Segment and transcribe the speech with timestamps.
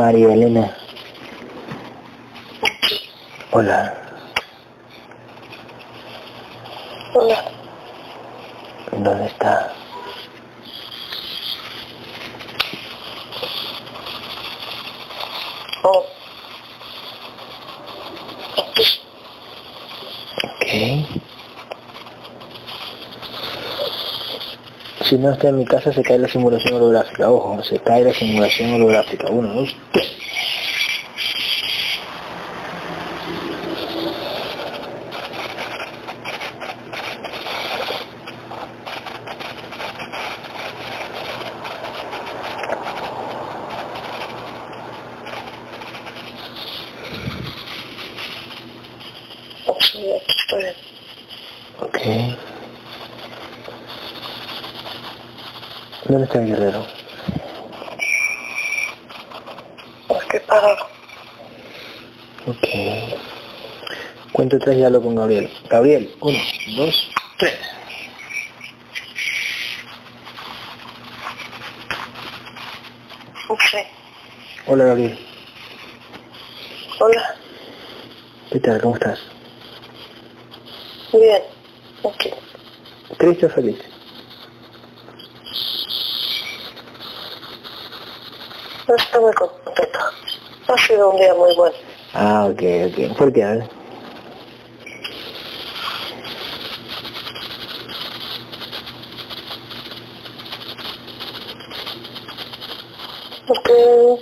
[0.00, 0.79] María Elena.
[25.20, 27.30] No está en mi casa se cae la simulación holográfica.
[27.30, 29.28] Ojo, se cae la simulación holográfica.
[29.30, 30.16] Uno, dos, tres.
[49.80, 50.64] Sí, aquí estoy.
[51.80, 51.98] Ok.
[56.20, 56.86] ¿Dónde está el guerrero?
[60.10, 60.86] Aquí parado.
[62.46, 62.66] Ok.
[64.30, 65.50] Cuento tres y hablo con Gabriel.
[65.70, 66.38] Gabriel, uno,
[66.76, 67.58] dos, tres.
[73.70, 73.78] Sí.
[74.66, 75.18] Hola Gabriel.
[77.00, 77.34] Hola.
[78.52, 78.80] ¿Qué tal?
[78.82, 79.20] ¿Cómo estás?
[81.14, 81.42] Bien.
[82.04, 82.30] Aquí.
[83.16, 83.89] ¿Triste o feliz?
[88.96, 90.10] Estoy muy contenta.
[90.68, 91.74] Ha sido un día muy bueno.
[92.14, 93.16] Ah, ok, ok.
[93.16, 93.66] ¿Por qué?
[103.46, 104.16] Porque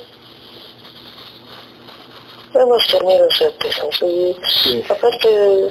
[2.55, 4.85] hemos tenido certezas y Sí.
[4.89, 5.71] aparte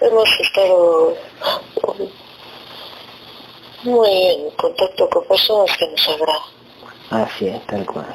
[0.00, 1.14] hemos estado
[3.84, 6.42] muy en contacto con personas que nos agradan.
[7.10, 8.06] Así es, tal cual.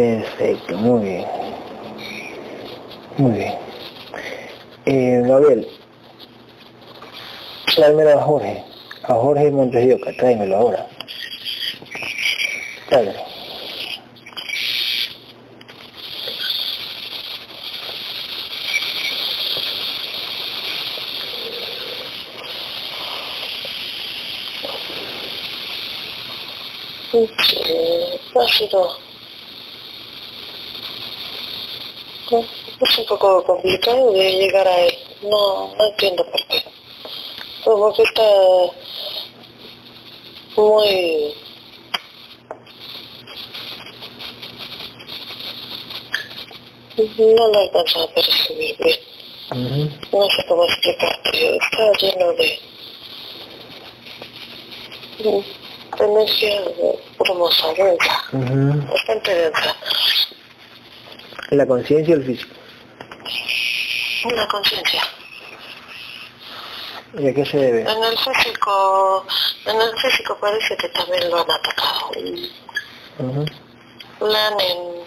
[0.00, 1.26] Perfecto, muy bien.
[3.18, 3.54] Muy bien.
[4.86, 5.68] Eh, Gabriel,
[7.74, 8.64] tráemelo a Jorge.
[9.02, 10.86] A Jorge Montes de Oca, tráemelo ahora.
[12.88, 13.20] Tráemelo.
[27.12, 29.10] Eh, ha sido
[32.80, 34.94] es un poco complicado de llegar a él.
[35.22, 36.62] No, no entiendo por qué.
[37.64, 38.22] Como que está
[40.56, 41.34] muy
[47.18, 48.98] no lo alcanza a percibir bien.
[50.12, 51.56] No sé cómo explicarte.
[51.56, 52.58] Está lleno de
[55.98, 56.62] de energía
[57.26, 58.92] hermosa, densa, Ujú.
[58.92, 59.76] bastante densa.
[61.50, 62.54] La conciencia y el físico.
[64.24, 65.02] Una conciencia.
[67.18, 67.82] ¿Y a qué se debe?
[67.82, 69.26] En el físico,
[69.66, 72.10] en el físico parece que también lo han atacado.
[73.18, 73.44] Ujú.
[74.26, 75.04] Le han, en-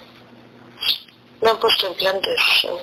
[1.42, 2.77] le han puesto implantes eh,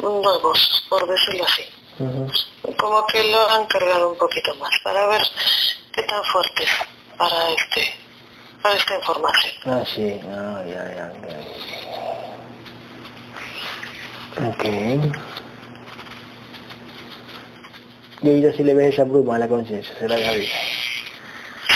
[0.00, 1.62] nuevos, por decirlo así.
[1.98, 2.30] Ujú.
[2.76, 5.22] Como que lo han cargado un poquito más para ver
[5.92, 6.70] qué tan fuerte es
[7.16, 7.94] para este,
[8.62, 9.52] para esta información.
[9.66, 10.20] Ah, sí.
[10.28, 11.40] Ah, ya, ya, ya.
[14.48, 14.64] Ok.
[18.22, 20.52] Y ahorita si le ves esa bruma a la conciencia, será Gabriel.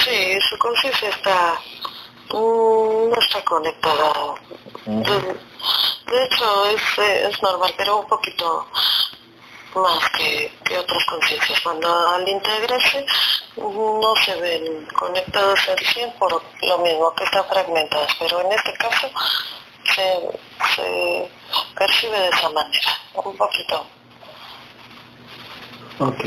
[0.04, 1.54] Sí, su conciencia está,
[2.30, 4.34] mm, no está conectada.
[4.84, 5.02] De,
[6.12, 8.66] de hecho, es, eh, es normal, pero un poquito
[9.74, 11.60] más que, que otras conciencias.
[11.60, 13.06] Cuando al integrarse
[13.56, 18.72] no se ven conectados al 100 por lo mismo que están fragmentadas, pero en este
[18.74, 19.10] caso
[19.94, 20.20] se,
[20.76, 21.30] se
[21.76, 23.86] percibe de esa manera, un poquito.
[25.98, 26.24] Ok.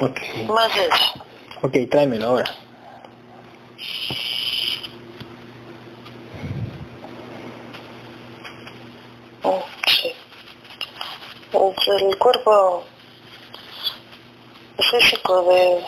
[0.00, 0.18] Ok.
[0.48, 1.24] Más densa.
[1.62, 2.50] Ok, tráemelo ahora.
[9.86, 10.12] Sí.
[11.52, 12.84] Pues el cuerpo
[14.90, 15.84] físico de,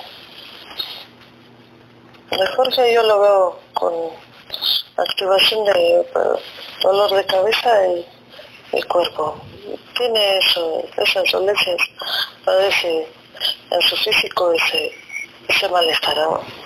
[2.37, 3.93] de Jorge yo lo veo con
[4.96, 6.06] activación de
[6.82, 8.06] dolor de cabeza y,
[8.72, 9.40] y cuerpo.
[9.96, 11.76] Tiene eso, esas dolencias,
[12.44, 13.06] padece
[13.70, 14.92] en su físico ese,
[15.48, 16.16] ese malestar.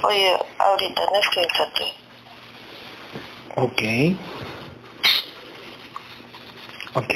[0.03, 1.93] Oye, ahorita en este instante,
[3.59, 3.83] Ok.
[6.95, 7.15] Ok.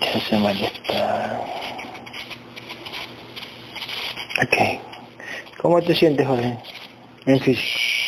[0.00, 1.40] Ya se malestar.
[4.42, 4.56] Ok.
[5.60, 6.56] ¿Cómo te sientes, Jorge?
[7.26, 7.99] En físico.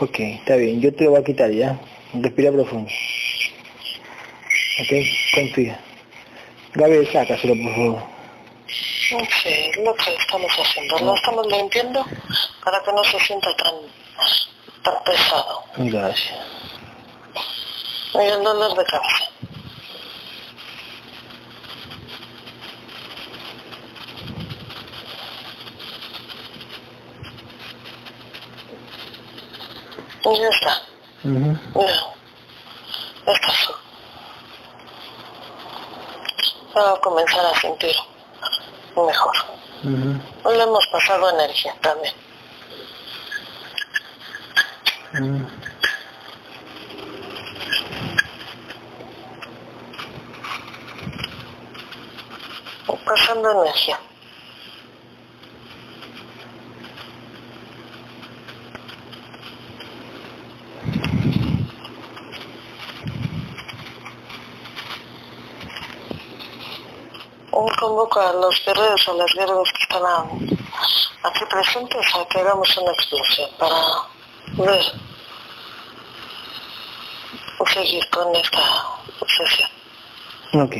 [0.00, 0.80] Ok, está bien.
[0.80, 1.78] Yo te lo voy a quitar ya.
[2.14, 2.90] Respira profundo.
[4.80, 4.92] Ok,
[5.34, 5.78] confía.
[6.72, 8.02] Gabriel, sácaselo, por favor.
[9.42, 10.98] Sí, lo que estamos haciendo.
[11.00, 12.04] Lo estamos limpiando
[12.64, 13.74] para que no se sienta tan,
[14.82, 15.64] tan pesado.
[15.76, 16.38] Gracias.
[18.14, 19.29] Y el dolor de cabeza.
[30.24, 30.82] Ya está.
[31.24, 31.58] Ujú.
[31.80, 33.32] Ya.
[33.32, 33.72] Está así.
[36.74, 37.96] Ahora comenzar a sentir
[38.96, 39.36] mejor.
[39.82, 40.50] Ujú.
[40.50, 42.14] Le hemos pasado energía también.
[53.04, 53.98] Pasando energía.
[67.60, 70.02] Un convoco a los guerreros, a las guerreras que están
[71.24, 73.76] aquí presentes a que hagamos una explosión para
[74.56, 74.82] ver
[77.74, 78.62] seguir con esta
[79.36, 79.70] sesión.
[80.54, 80.76] Ok.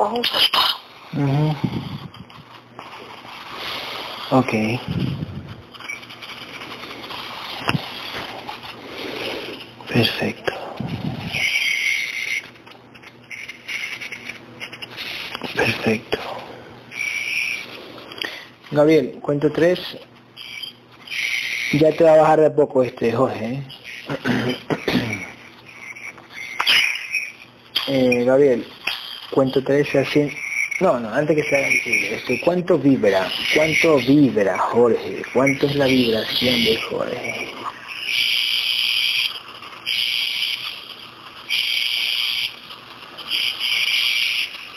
[0.00, 0.60] Ujú, ya está.
[1.12, 1.56] Ujú.
[4.40, 4.54] Ok.
[9.86, 10.52] Perfecto.
[15.54, 16.18] Perfecto.
[18.70, 19.78] Gabriel, cuento tres.
[21.72, 23.44] Ya te va a bajar de poco este, Jorge.
[23.44, 23.66] ¿eh?
[27.88, 28.64] Eh, Gabriel,
[29.32, 30.30] cuento tres así.
[30.80, 31.68] No, no, antes que sea.
[31.68, 33.30] Este, ¿Cuánto vibra?
[33.54, 35.22] ¿Cuánto vibra, Jorge?
[35.34, 37.54] ¿Cuánto es la vibración de Jorge?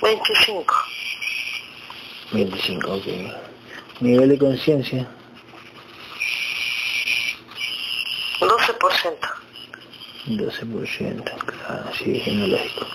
[0.02, 0.76] Veinticinco.
[2.34, 3.06] 25, ok.
[4.02, 5.08] Nivel de conciencia,
[8.42, 9.18] 12%.
[10.28, 11.24] 12%.
[11.24, 12.88] Claro, sí, es lógico.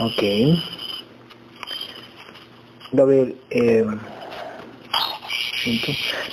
[0.00, 0.22] Ok.
[2.94, 3.84] Gabriel, eh,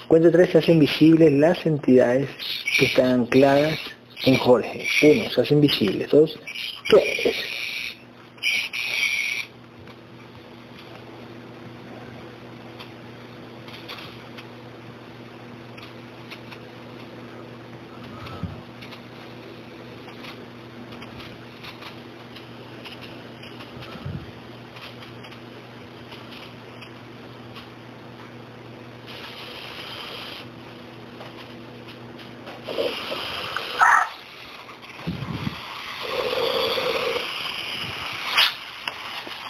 [0.08, 2.30] cuento tres se hacen visibles las entidades
[2.77, 3.80] que están ancladas
[4.25, 4.86] en Jorge.
[5.01, 6.10] Uno, se hacen visibles.
[6.12, 6.39] Dos,
[6.88, 7.36] tres.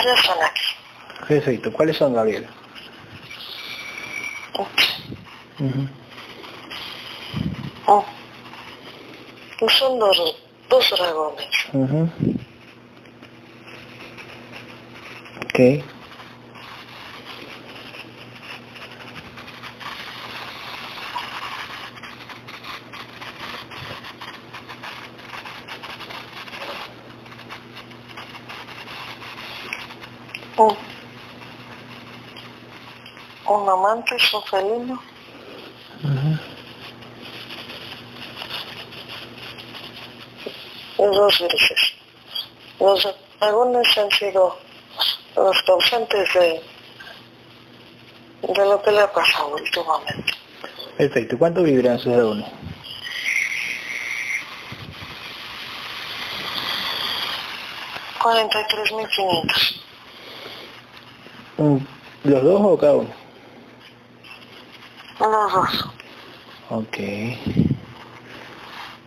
[0.03, 0.65] Ya están aquí.
[1.31, 1.71] Perfecto.
[1.71, 2.45] ¿Cuáles son, Gabriel?
[5.59, 5.87] Ujú.
[7.87, 8.05] Oh.
[9.69, 10.35] Son dos,
[10.69, 11.47] dos dragones.
[11.71, 12.09] Ujú.
[15.45, 15.85] Ok.
[30.57, 30.77] Un,
[34.11, 35.01] un felino.
[36.03, 36.39] Ujú.
[40.97, 41.93] y dos grises.
[42.79, 43.07] Los
[43.39, 44.57] dragones han sido
[45.35, 46.61] los causantes de,
[48.53, 50.33] de lo que le ha pasado últimamente.
[50.97, 51.37] Perfecto.
[51.37, 52.45] ¿Cuánto vibran sus dragones?
[58.21, 59.83] Cuarenta y tres mil quinientos.
[61.57, 61.77] Mm,
[62.25, 63.20] ¿Los dos o cada uno?
[65.21, 65.89] Los dos.
[66.69, 66.97] Ok.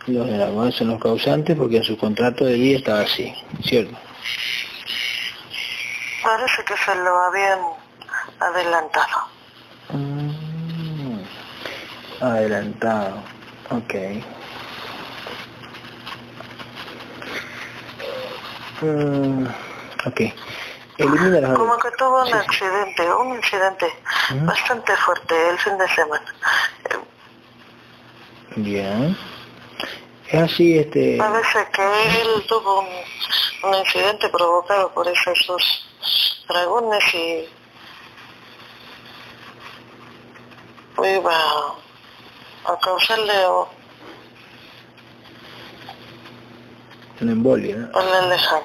[0.07, 3.97] Los de la son los causantes porque en su contrato de vida estaba así, ¿cierto?
[6.23, 7.59] Parece que se lo habían
[8.39, 9.27] adelantado.
[9.89, 11.19] Mm,
[12.21, 13.17] adelantado,
[13.71, 13.93] ok.
[18.81, 19.47] Mm,
[20.05, 20.21] ok.
[20.97, 22.37] Elimina Como que tuvo un Sí, sí.
[22.39, 23.93] accidente, un incidente
[24.43, 26.33] bastante fuerte el fin de semana.
[28.55, 29.17] Bien.
[30.29, 31.17] Es así, este...
[31.17, 32.87] Parece que él tuvo un,
[33.69, 35.87] un incidente provocado por esos
[36.47, 37.49] dragones y
[41.03, 41.35] iba
[42.65, 43.67] a causarle o,
[47.21, 47.89] Un embolio, ¿no?
[47.93, 48.61] o le alejan.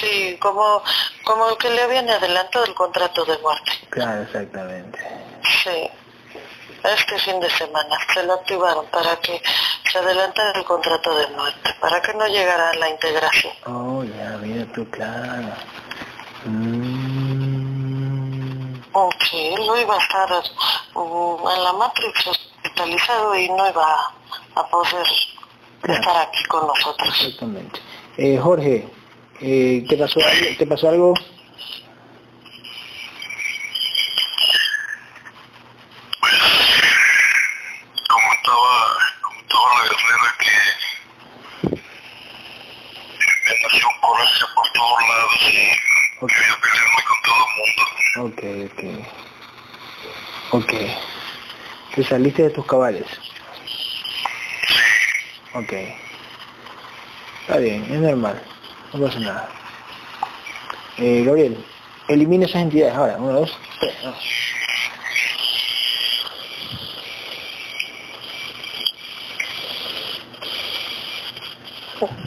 [0.00, 0.82] Sí, como,
[1.24, 3.72] como el que le habían adelantado el contrato de muerte.
[3.90, 4.98] Claro, exactamente.
[5.64, 5.90] Sí,
[6.84, 9.42] este fin de semana se lo activaron para que
[9.90, 13.52] se adelantara el contrato de muerte, para que no llegara a la integración.
[13.66, 15.52] Oh, ya, mira tú, claro.
[16.44, 17.16] Mm,
[19.30, 20.28] Sí, no iba a estar
[20.94, 24.14] mm, en la Matrix hospitalizado y no iba
[24.54, 25.06] a poder
[25.82, 26.00] Claro.
[26.00, 27.08] estar aquí con nosotros.
[27.20, 27.80] exactamente.
[28.16, 28.88] Eh, Jorge,
[29.40, 30.20] eh, ¿te, pasó
[30.58, 31.14] ¿te pasó algo?
[38.34, 40.52] estaba, como estaba la guerrera que
[43.50, 45.44] me coraje por todos lados y
[46.24, 46.30] Ok.
[46.32, 47.82] quería pelearme con todo el mundo.
[48.26, 48.40] Ok,
[48.72, 48.82] ok.
[50.52, 50.72] Ok.
[51.94, 53.06] Te saliste de tus cabales.
[55.54, 55.72] Ok.
[57.42, 58.42] Está bien, es normal.
[58.96, 59.48] No pasa nada.
[60.96, 61.62] Eh, Gabriel,
[62.08, 63.16] elimina esas entidades ahora.
[63.18, 63.94] Uno, dos, tres.
[64.02, 64.14] no.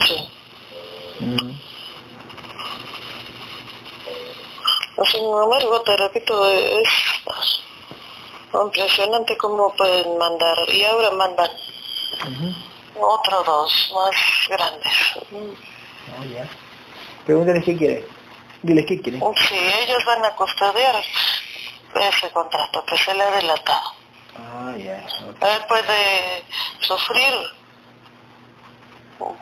[0.06, 0.28] Sí.
[1.18, 1.50] Mm,
[5.42, 6.88] embargo, te repito, es
[8.54, 11.50] impresionante cómo pueden mandar, y ahora mandan
[12.28, 12.54] ujú.
[13.00, 14.14] otros dos más
[14.48, 15.69] grandes.
[16.24, 16.48] Ya.
[17.24, 18.04] Pregúntales qué quiere.
[18.62, 19.18] Diles qué quiere.
[19.48, 20.94] Sí, ellos van a custodiar
[21.94, 23.92] ese contrato que se le ha adelantado.
[24.36, 25.04] Ah, ya.
[25.28, 25.42] ok.
[25.42, 26.44] Él puede
[26.80, 27.34] sufrir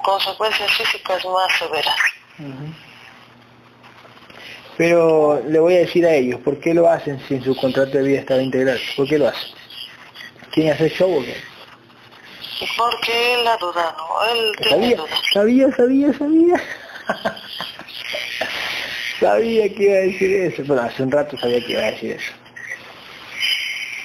[0.02, 2.00] consecuencias físicas más severas.
[2.38, 2.74] Ujú.
[4.76, 7.98] Pero le voy a decir a ellos, ¿por qué lo hacen si en su contrato
[7.98, 8.80] de vida estaba integral?
[8.96, 9.50] ¿Por qué lo hacen?
[10.52, 11.36] ¿Quieren hacer show o qué?
[12.76, 13.96] Porque él ha dudado,
[14.32, 15.20] él tiene Sabía, dudas.
[15.32, 16.62] sabía, sabía, sabía.
[19.20, 20.62] sabía que iba a decir eso.
[20.64, 22.32] Bueno, hace un rato sabía que iba a decir eso.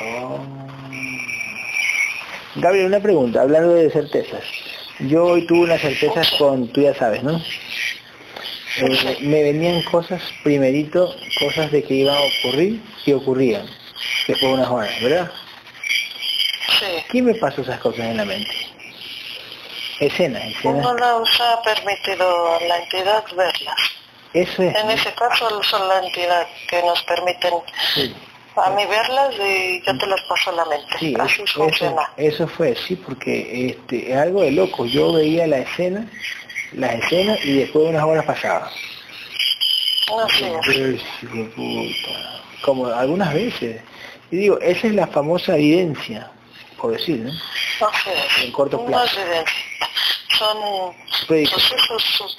[0.02, 0.40] Oh.
[2.56, 4.44] Gabriel, una pregunta, hablando de certezas.
[5.00, 7.42] Yo hoy tuve unas certezas con, tú ya sabes, ¿no?
[8.78, 13.66] Eh, me venían cosas, primerito, cosas de que iban a ocurrir y ocurrían
[14.28, 15.32] después de unas horas, ¿verdad?
[17.10, 18.50] ¿Quién me pasó esas cosas en la mente?
[20.00, 20.82] Escenas, escenas.
[20.84, 23.76] No nos ha permitido a la entidad verlas.
[24.34, 24.76] Eso es.
[24.76, 27.54] En ese caso son la entidad que nos permiten
[27.94, 28.16] Sí,
[28.56, 30.88] a mí verlas y yo te las paso a la mente.
[31.00, 32.10] sí, Así eso, funciona.
[32.18, 34.86] eso fue, sí, porque este, es algo de loco.
[34.86, 36.08] Yo veía la escena,
[36.74, 38.72] las escenas y después de unas horas pasaba.
[40.26, 40.68] Así es.
[40.68, 42.42] Ay, hijo de puta.
[42.64, 43.82] Como algunas veces.
[44.32, 46.32] Y digo, esa es la famosa evidencia,
[46.84, 47.32] por decir, ¿no?
[48.42, 49.16] En corto plazo.
[50.38, 50.94] Son
[51.28, 51.62] Predicción.
[51.62, 52.38] sucesos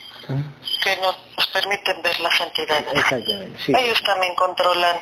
[0.83, 1.17] que nos
[1.51, 2.93] permiten ver las entidades.
[2.93, 3.73] Exactamente, sí.
[3.75, 4.97] Ellos también controlan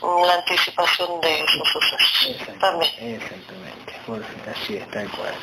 [0.00, 2.58] la anticipación de esos sucesos.
[2.58, 3.20] También.
[3.20, 5.34] Exactamente, así es, tal cual.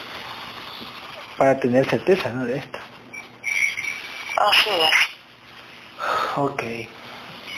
[1.37, 2.45] Para tener certeza, ¿no?
[2.45, 2.79] De esto.
[4.37, 6.37] Así es.
[6.37, 6.63] Ok,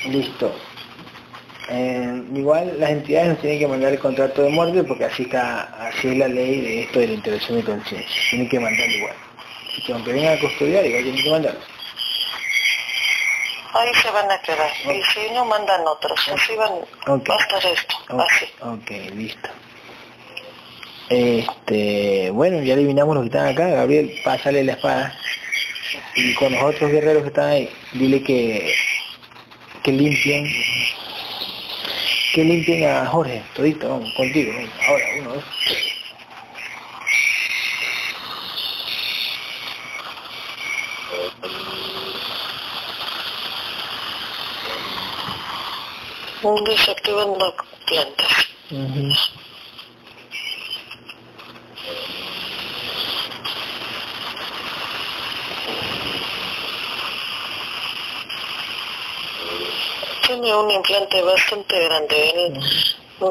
[0.07, 0.53] listo.
[1.69, 5.63] Eh, igual las entidades nos tienen que mandar el contrato de muerte porque así está,
[5.87, 8.21] así es la ley de esto de la intervención de conciencia.
[8.29, 9.15] Tienen que mandarlo igual.
[9.71, 11.59] Así que aunque vengan a custodiar, igual tienen que mandarlo.
[13.73, 14.71] Ahí se van a quedar.
[14.85, 16.17] Y si no, mandan otros.
[16.33, 16.71] Así van
[17.07, 17.29] Ok.
[17.29, 17.95] va a estar esto.
[18.09, 18.45] Así.
[18.61, 19.49] ok, listo.
[21.09, 23.67] Este, bueno, ya eliminamos los que están acá.
[23.67, 25.17] Gabriel, pásale la espada.
[26.15, 28.73] Y con los otros guerreros que están ahí, dile que,
[29.83, 30.47] que limpien.
[32.35, 34.51] Que limpien a Jorge, todito, vamos, contigo.
[34.89, 35.43] ahora, uno, dos.
[35.63, 35.95] tres.
[46.65, 47.55] Desactivando
[47.87, 48.47] plantas.
[48.69, 49.44] Ujú.
[60.41, 62.59] Tiene un implante bastante grande,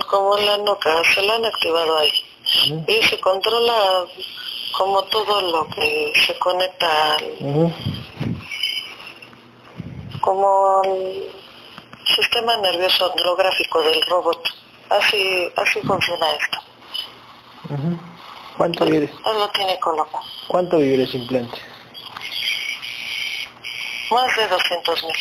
[0.08, 2.12] como la nuca, se lo han activado ahí.
[2.88, 4.04] Y se controla
[4.76, 7.74] como todo lo que se conecta al,
[10.20, 11.30] como el
[12.16, 14.48] sistema nervioso andrográfico del robot.
[14.90, 16.58] Así, así funciona esto.
[18.56, 19.12] ¿Cuánto vive?
[19.24, 20.24] Lo tiene colocado.
[20.48, 21.58] ¿Cuánto vive ese implante?
[24.10, 25.12] Más de 200 mil.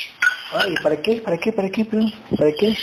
[0.53, 1.15] Ay, ¿para qué?
[1.15, 1.51] ¿Para qué?
[1.51, 1.85] ¿Para qué?
[1.85, 2.77] ¿Para qué?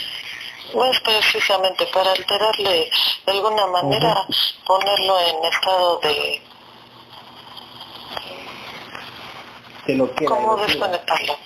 [0.73, 2.89] No es precisamente para alterarle
[3.25, 4.25] de alguna manera,
[4.65, 6.41] ponerlo en estado de...
[9.87, 11.37] De lo que ¿Cómo desconectarlo?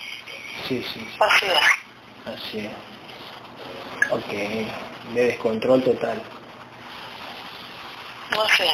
[0.68, 1.08] Sí, sí.
[1.20, 2.34] Así es.
[2.34, 4.12] Así es.
[4.12, 5.14] Ok.
[5.14, 6.22] De descontrol total.
[8.32, 8.74] Así es.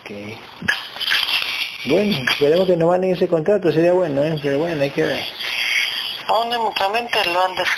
[0.00, 0.38] Ok.
[1.86, 4.38] Bueno, esperemos que nos manden ese contrato, sería bueno, ¿eh?
[4.42, 5.24] Pero bueno, hay que ver.
[6.28, 7.68] Únicamente lo, han des...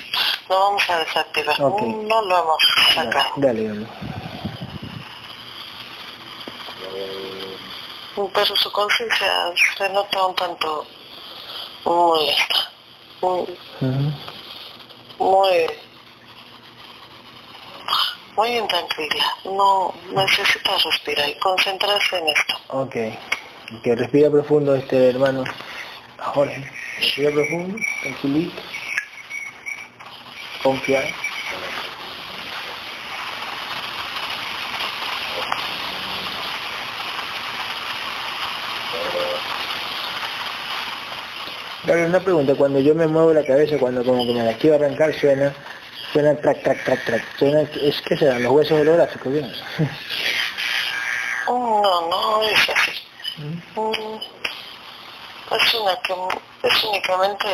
[0.48, 1.62] lo vamos a desactivar.
[1.62, 1.82] Ok.
[1.82, 2.62] No lo hemos
[2.94, 3.30] sacado.
[3.36, 3.86] Dale, dale.
[8.34, 9.32] Pero su conciencia
[9.78, 10.86] se nota un tanto
[11.84, 12.70] molesta.
[13.22, 13.58] Muy,
[15.18, 15.66] muy,
[18.36, 19.24] muy intranquila.
[19.44, 22.54] No necesita respirar y concentrarse en esto.
[22.68, 22.96] Ok.
[23.84, 25.44] Que respira profundo este hermano.
[26.18, 26.79] Jorge.
[27.00, 28.62] Respira profundo, tranquilito.
[30.62, 31.04] Confiar.
[41.84, 44.76] Claro, una pregunta, cuando yo me muevo la cabeza, cuando como que me la quiero
[44.76, 45.54] arrancar, suena,
[46.12, 49.50] suena track, track, track, track, suena, es que se dan los huesos holográficos, ¿bien?
[51.46, 52.92] No, no es así.
[53.38, 54.29] Mm,
[55.50, 56.14] Es, una que,
[56.68, 57.48] es únicamente...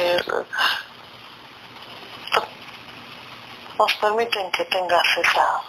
[3.79, 5.61] Nos permiten que tengas esa...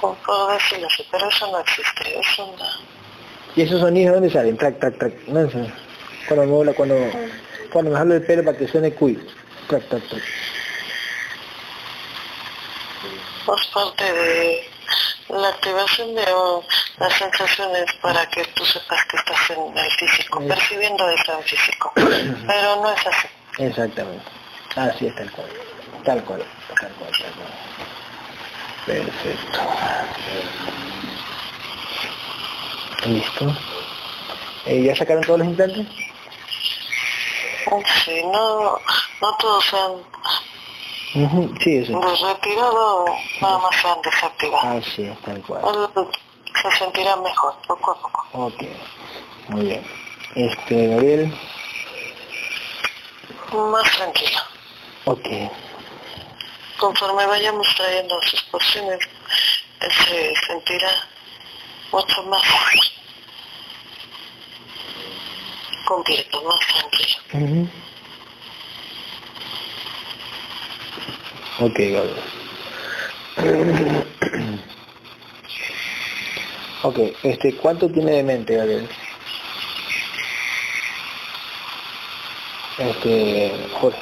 [0.00, 2.18] como puedo decirlo así, pero eso no existe.
[2.18, 2.80] Es una...
[3.54, 4.56] ¿Y esos sonidos dónde salen?
[4.56, 5.14] Track, track, track.
[5.28, 5.72] No sé.
[6.28, 6.96] Cuando me habla, cuando,
[7.72, 9.16] cuando me jalo el pelo para que suene cuy.
[9.68, 10.22] Track, track, track.
[13.58, 14.70] Es parte de
[15.28, 16.62] la activación de oh,
[16.98, 21.92] las sensaciones para que tú sepas que estás en el físico, percibiendo eso en físico.
[21.94, 23.28] Pero no es así.
[23.58, 24.24] Exactamente.
[24.76, 25.48] Así es tal cual.
[26.04, 26.44] Tal cual.
[26.80, 27.48] Tal cual, tal cual.
[28.86, 29.60] Perfecto.
[33.06, 33.56] Listo.
[34.66, 35.86] Eh, ¿Ya sacaron todos los implantes?
[38.04, 38.78] Sí, no,
[39.20, 39.76] no todos se
[41.16, 41.78] Ujú, Sí,
[43.40, 44.78] nada más se han desactivado.
[44.78, 45.62] Así es, tal cual.
[46.62, 48.26] Se sentirá mejor, poco a poco.
[48.32, 48.62] Ok.
[49.48, 49.86] Muy bien.
[50.34, 51.34] Este, Gabriel.
[53.52, 54.40] Más tranquilo.
[55.06, 55.26] Ok.
[56.78, 58.98] Conforme vayamos trayendo sus porciones,
[59.80, 60.90] él se sentirá
[61.92, 62.42] mucho más
[65.86, 67.18] completo, más tranquilo.
[67.32, 67.85] Ujú.
[71.58, 72.16] Ok, Gabriel.
[76.82, 78.86] ok, este, ¿cuánto tiene de mente, Gabriel?
[82.76, 83.98] Este, Jorge.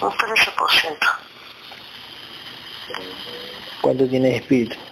[0.00, 0.98] Un 13%.
[3.80, 4.83] ¿Cuánto tiene de espíritu?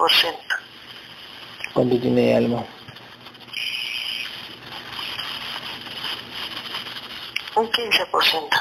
[0.00, 0.54] Veinticuatro por ciento.
[1.74, 2.64] ¿Cuánto tiene de alma?
[7.56, 8.56] Un quince por ciento.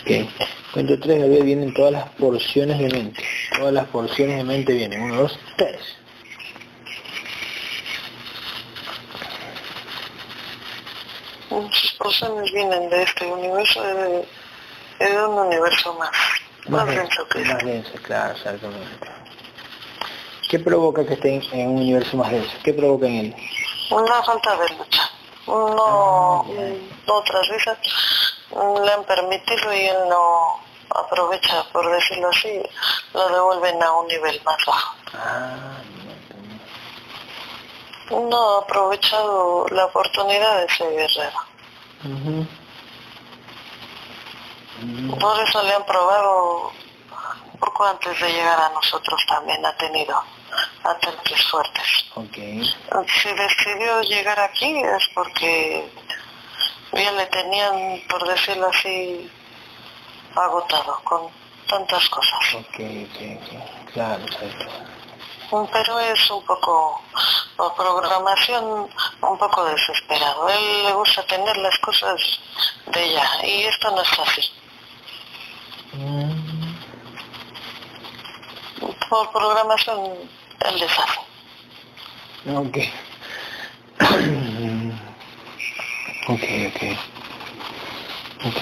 [0.00, 0.10] Ok.
[0.72, 3.24] Cuento tres, Gabriel, vienen todas las porciones de mente.
[3.56, 5.02] Todas las porciones de mente vienen.
[5.02, 5.80] Uno, dos, tres.
[11.72, 14.28] Sus porciones vienen de este universo, de,
[14.98, 16.10] de un universo más,
[16.68, 19.08] más denso que Más denso, claro, exactamente.
[20.48, 22.50] ¿Qué provoca que esté en, un universo más denso?
[22.64, 23.36] ¿Qué provoca en él?
[23.90, 25.10] Una falta de lucha.
[25.46, 27.78] No, mm, otras veces
[28.84, 30.60] le han permitido y él no
[30.94, 32.62] aprovecha, por decirlo así,
[33.14, 34.96] lo devuelven a un nivel más bajo.
[35.14, 35.78] Ah,
[38.10, 41.40] No ha aprovechado la oportunidad de ser guerrero.
[42.04, 42.46] Ujú.
[45.18, 46.72] Por eso le han probado
[47.58, 50.22] poco antes de llegar a nosotros también ha tenido
[50.84, 52.04] ataques fuertes.
[52.14, 52.36] Ok.
[53.08, 55.90] Si decidió llegar aquí es porque
[56.92, 59.30] ya le tenían, por decirlo así,
[60.34, 61.28] agotado con
[61.66, 62.38] tantas cosas.
[63.92, 64.24] Claro,
[65.72, 67.02] Pero es un poco,
[67.56, 68.88] por programación,
[69.20, 70.46] un poco desesperado.
[70.46, 72.20] A él le gusta tener las cosas
[72.86, 74.42] de ella y esto no es así.
[79.08, 80.14] Por programación,
[80.78, 81.20] deshace.
[82.54, 82.78] Ok.
[86.28, 86.80] ok, ok.
[88.46, 88.60] Ok.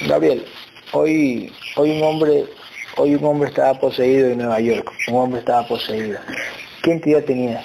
[0.00, 0.46] Gabriel,
[0.92, 2.44] hoy, hoy un hombre,
[2.96, 6.18] hoy un hombre estaba poseído en Nueva York, un hombre estaba poseído.
[6.82, 7.64] ¿Qué entidad tenía?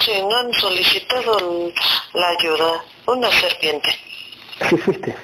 [0.00, 1.72] Sí, no han solicitado
[2.14, 2.84] la ayuda.
[3.06, 3.88] Una serpiente.
[4.58, 5.14] ¿Qué fuiste?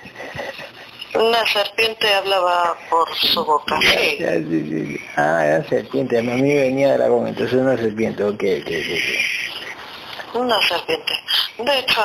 [1.15, 4.99] Una serpiente hablaba por su boca, sí.
[5.17, 6.19] Ah, era serpiente.
[6.19, 8.23] A mí venía dragón, entonces una serpiente.
[8.25, 10.37] Ok, ok, ok.
[10.41, 11.13] Una serpiente.
[11.59, 12.01] De hecho,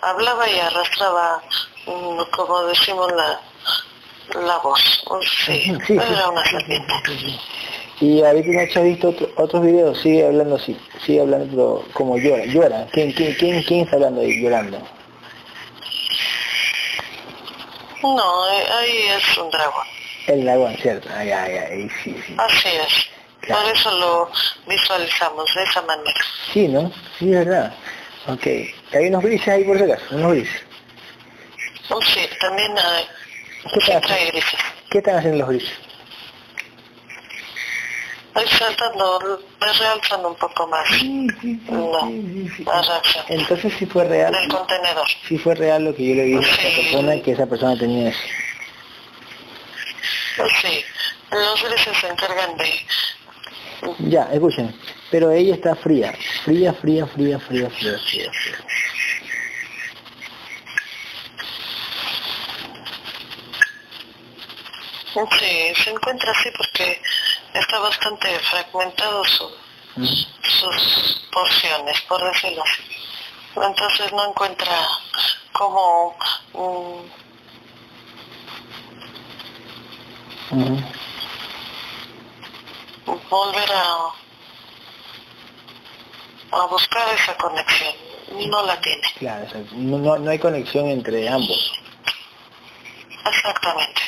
[0.00, 1.42] hablaba y arrastraba
[1.86, 3.40] Mm, como decimos la,
[4.40, 4.80] la voz.
[5.46, 6.92] Sí, era una serpiente.
[8.00, 12.86] Y ahorita ha visto otros videos, sigue hablando así, sigue hablando como llora, llora.
[12.92, 14.78] ¿Quién, quién, quién, quién está hablando ahí, llorando?
[18.02, 19.86] No, ahí es un dragón.
[20.26, 21.08] El dragón, cierto.
[21.14, 22.34] Ay, ay, sí, sí.
[22.38, 23.06] Así es.
[23.48, 24.30] Por eso lo
[24.66, 26.20] visualizamos de esa manera.
[26.52, 26.90] Sí, ¿no?
[27.18, 27.72] Sí, es verdad.
[28.26, 28.46] Ok.
[28.92, 30.62] Hay unos grises ahí por si acaso, unos grises.
[31.90, 33.06] Oh, sí, también hay.
[33.72, 34.02] ¿Qué, están?
[34.90, 35.85] ¿Qué están haciendo los grises?
[38.36, 40.86] Estoy saltando, me realzan un poco más.
[40.90, 42.10] Sí, sí, sí, no,
[43.28, 44.32] Entonces sí fue real.
[44.32, 45.06] Del contenedor.
[45.26, 48.10] Sí fue real lo que yo le dije a esa persona, que esa persona tenía
[48.10, 48.18] eso.
[50.60, 50.84] Sí,
[51.30, 52.86] los grises se encargan de...
[54.10, 54.78] Ya, escuchen,
[55.10, 56.12] pero ella está fría,
[56.44, 58.30] fría, fría, fría, fría, fría, fría.
[58.32, 58.66] fría.
[65.38, 67.00] Sí, se encuentra así porque
[67.58, 69.50] está bastante fragmentado su,
[70.42, 72.82] sus porciones, por decirlo así.
[73.56, 74.88] Entonces no encuentra
[75.52, 76.14] cómo
[83.30, 84.08] volver a,
[86.52, 87.94] a buscar esa conexión.
[88.50, 89.02] No la tiene.
[89.18, 91.72] Claro, no, no hay conexión entre ambos.
[93.24, 94.02] Exactamente.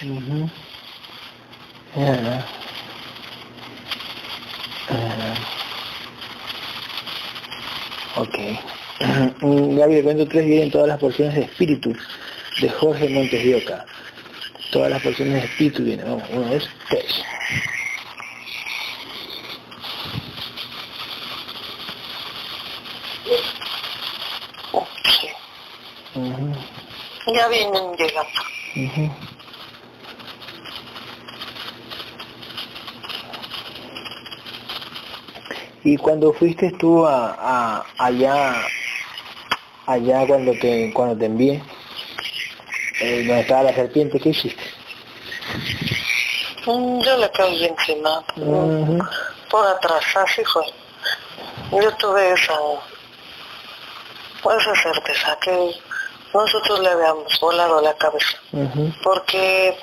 [1.97, 2.47] Yeah.
[8.17, 8.39] Ok.
[9.41, 11.95] Gaby, cuento tres vienen todas las porciones de espíritu
[12.61, 13.85] de Jorge Montes de Oca.
[14.73, 16.07] Todas las porciones de espíritu vienen.
[16.07, 17.25] Vamos, uno, dos, tres.
[27.35, 29.28] Ya vienen llegando.
[35.85, 38.55] Y cuando fuiste tú a, a, allá,
[39.87, 41.63] allá cuando te, cuando te envié,
[43.01, 44.63] eh, donde estaba la serpiente, ¿qué hiciste?
[46.67, 48.23] Mm, yo le caí encima,
[49.51, 50.65] por atrás, así fue.
[51.73, 52.59] Yo tuve esa,
[54.57, 55.75] esa certeza que
[56.35, 58.37] nosotros le habíamos volado la cabeza,
[59.03, 59.79] porque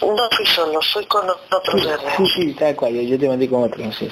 [0.00, 3.64] No fui solo, fui con otros sí, Sí, sí, tal cual, yo, te mandé con
[3.64, 4.08] otros, sí.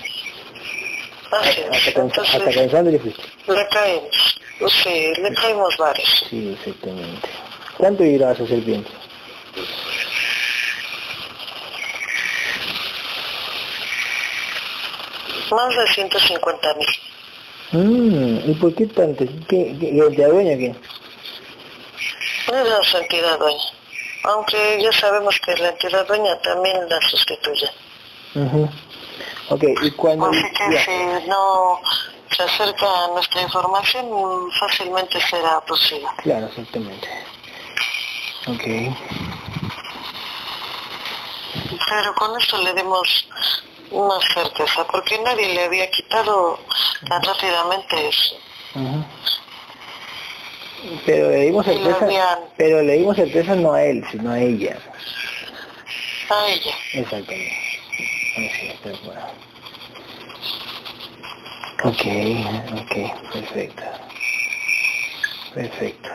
[1.30, 1.88] Así es.
[1.88, 3.22] Hasta, hasta cansando le fuiste.
[3.46, 4.40] Le caímos,
[4.82, 6.24] sí, le caímos varios.
[6.28, 7.28] Sí, exactamente.
[7.78, 8.90] ¿Cuánto vivirá esa serpiente?
[15.50, 16.88] Más de 150 mil.
[17.72, 19.24] Mm, ¿Y por qué tanto?
[19.48, 20.74] ¿Qué, qué, qué, ¿Te dueña qué?
[22.48, 23.77] Es la entidad dueña
[24.24, 27.70] aunque ya sabemos que la entidad dueña también la sustituye.
[28.34, 28.68] Uh
[29.50, 30.26] Ok, y cuando...
[30.26, 31.80] Así que si no
[32.30, 34.06] se acerca a nuestra información,
[34.60, 36.06] fácilmente será posible.
[36.18, 37.08] Claro, exactamente.
[38.46, 38.64] Ok.
[41.88, 43.26] Pero con esto le dimos
[43.90, 46.60] una certeza, porque nadie le había quitado
[47.08, 48.36] tan rápidamente eso.
[51.04, 54.76] Pero le dimos certeza, pero le dimos certeza no a él, sino a ella.
[56.30, 56.74] A ella.
[56.92, 57.68] Exactamente.
[61.84, 62.04] Ok,
[62.72, 63.82] ok, perfecto.
[65.54, 66.10] Perfecto.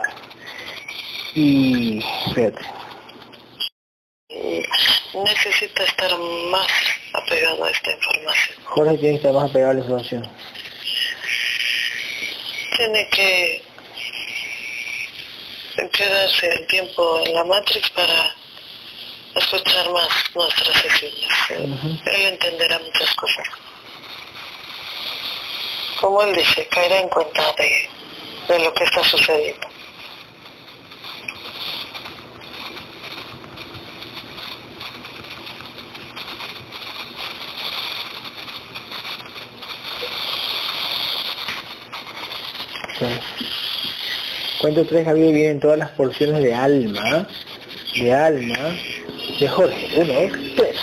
[1.35, 2.61] Y, espérate.
[5.13, 6.17] Necesita estar
[6.51, 6.67] más
[7.13, 8.57] apegado apegado a esta información.
[8.65, 10.29] Jorge tiene que estar más apegado a la información.
[12.77, 13.72] Tiene que
[15.91, 18.35] quedarse el tiempo en la Matrix para
[19.35, 21.27] escuchar más nuestras sesiones.
[21.49, 23.47] Él entenderá muchas cosas.
[25.99, 27.89] Como él dice, caerá en cuenta de,
[28.47, 29.67] de lo que está sucediendo.
[44.63, 47.27] Cuento 3, Javier, vienen todas las porciones de alma,
[47.99, 48.55] de alma,
[49.37, 49.89] de Jorge.
[49.97, 50.13] Uno,
[50.55, 50.77] tres.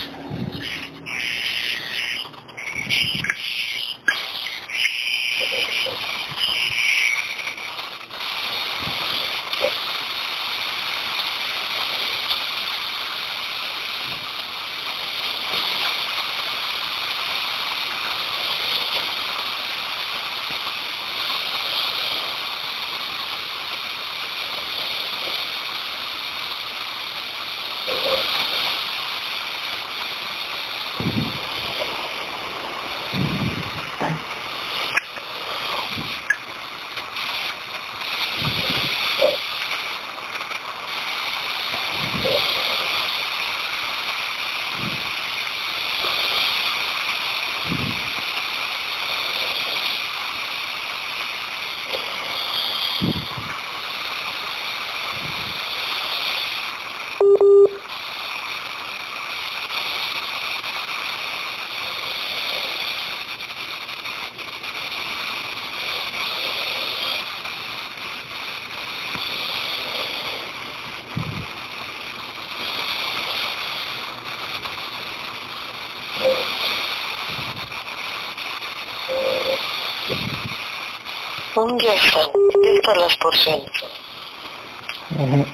[81.67, 82.29] Ya están,
[82.75, 83.69] están las porciones.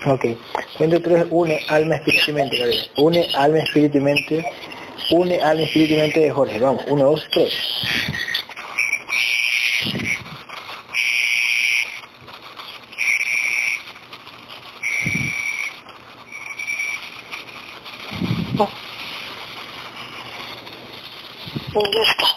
[0.06, 0.26] ok.
[0.78, 2.90] Cuento tres, une alma, espíritu y mente.
[2.98, 4.46] Une alma, espíritu y mente.
[5.12, 6.60] Une alma, espíritu y mente de Jorge.
[6.60, 7.54] Vamos, uno, dos, tres.
[21.94, 22.28] Ya está.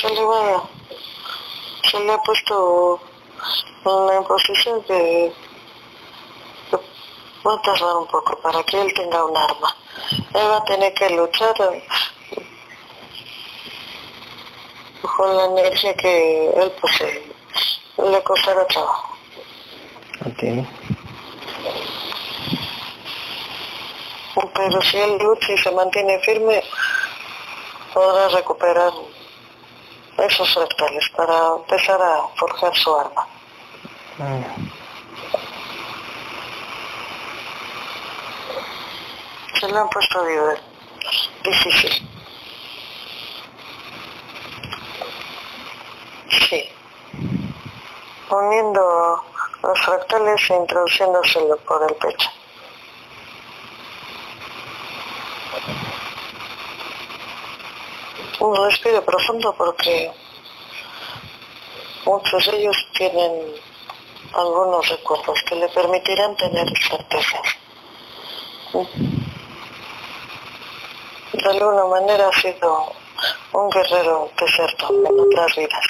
[0.00, 0.68] Se le va
[1.90, 3.00] se le ha puesto
[4.12, 4.24] en
[4.84, 5.32] que
[7.46, 9.76] va a tardar un poco para que él tenga un arma.
[10.34, 11.54] Él va a tener que luchar
[15.16, 17.32] con la energía que él posee.
[17.98, 19.16] Le costará trabajo.
[20.26, 20.42] Ok.
[24.54, 26.62] Pero si él lucha y se mantiene firme,
[27.94, 28.92] podrá recuperar
[30.18, 33.26] esos fractales para empezar a forjar su arma.
[39.66, 40.24] Se le han puesto
[41.42, 42.08] difícil.
[46.28, 46.68] Sí.
[48.30, 49.24] Uniendo
[49.64, 52.30] los fractales e introduciéndoselo por el pecho.
[58.38, 60.12] un respiro profundo porque
[62.04, 63.32] muchos de ellos tienen
[64.32, 67.42] algunos recuerdos que le permitirán tener certeza.
[71.46, 72.92] De alguna manera ha sido
[73.52, 75.86] un guerrero desierto en otras vidas.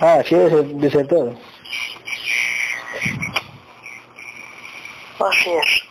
[0.00, 1.36] Ah, sí, es desertor.
[5.20, 5.82] Así es.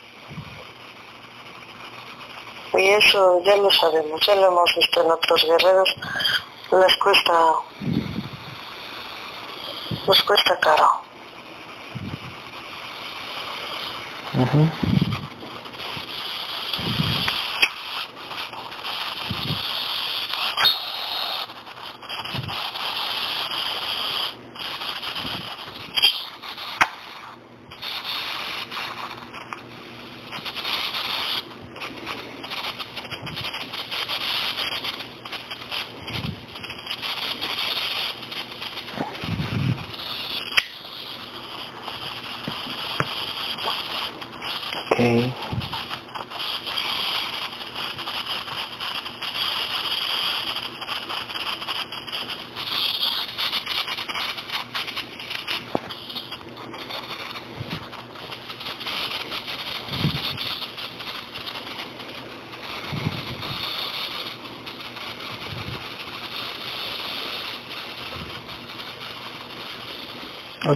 [2.73, 5.95] Y eso ya lo sabemos, ya lo hemos visto en otros guerreros.
[6.69, 7.53] Les cuesta,
[10.09, 10.89] les cuesta caro.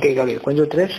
[0.04, 0.92] Ok, Gabriel, cuento tres.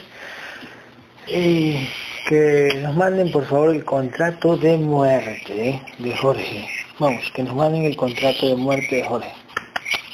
[1.28, 1.86] Y
[2.26, 5.82] que nos manden por favor el contrato de muerte ¿eh?
[5.98, 6.66] de Jorge.
[6.98, 9.30] Vamos, que nos manden el contrato de muerte de Jorge.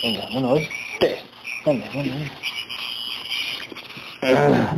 [0.03, 0.63] Venga, uno, dos,
[0.99, 1.19] tres.
[1.65, 2.15] Venga, venga,
[4.21, 4.71] venga.
[4.73, 4.77] Ah.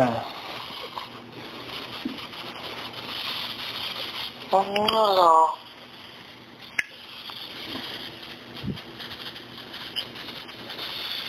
[0.00, 0.24] Claro.
[4.50, 5.54] No lo...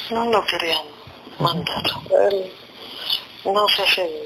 [0.10, 0.86] No lo querían
[1.40, 1.84] mandar.
[2.30, 2.54] Él
[3.44, 4.26] no se hace,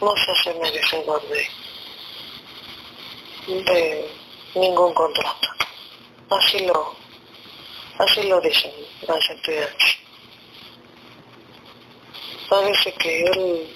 [0.00, 1.48] no se hace merecedor de,
[3.46, 4.10] de
[4.56, 5.48] ningún contrato.
[6.30, 6.96] Así lo,
[8.00, 8.72] así lo dicen
[9.06, 9.89] las entidades
[12.50, 13.68] parece que él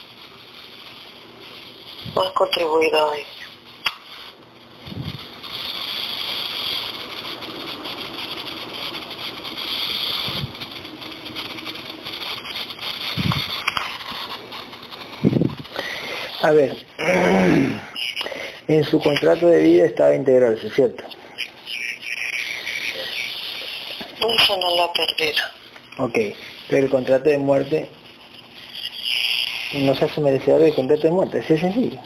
[2.16, 3.26] ha contribuido a ello.
[16.42, 16.76] A ver,
[18.68, 21.04] en su contrato de vida estaba integrarse, ¿cierto?
[24.18, 25.42] Eso no lo ha perdido.
[25.98, 26.18] Ok,
[26.68, 27.88] pero el contrato de muerte
[29.80, 31.98] no se hace merecedor de contrato de muerte, así es sencillo.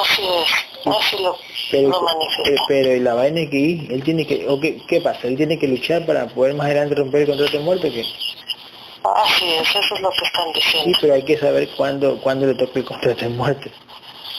[0.00, 0.50] Así es,
[0.86, 1.36] así lo,
[1.70, 2.64] Pero, lo eh, manifiesta.
[2.68, 5.26] pero la vaina es que ir, él tiene que, o qué, ¿qué pasa?
[5.28, 8.04] Él tiene que luchar para poder más adelante romper el contrato de muerte, ¿o ¿qué?
[9.22, 10.98] Así es, eso es lo que están Sí, diciendo.
[11.00, 13.70] pero hay que saber cuándo, cuándo le toca el contrato de muerte.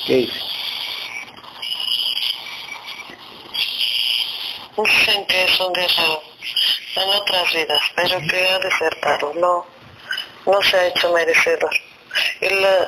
[0.05, 0.39] ¿Qué dice?
[4.77, 6.21] Dicen que es un guerrero
[6.97, 9.65] en otras vidas, pero que ha desertado, no,
[10.45, 11.71] no se ha hecho merecedor.
[12.41, 12.87] Él eh,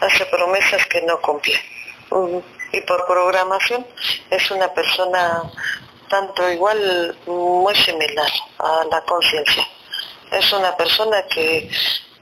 [0.00, 1.58] hace promesas que no cumple.
[2.10, 2.38] Mm,
[2.72, 3.86] Y por programación
[4.30, 5.42] es una persona
[6.08, 9.66] tanto igual, muy similar a la conciencia.
[10.30, 11.68] Es una persona que,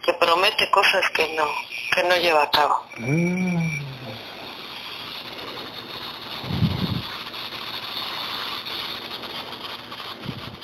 [0.04, 1.46] que promete cosas que no,
[1.94, 2.82] que no lleva a cabo.
[2.98, 3.84] Mm.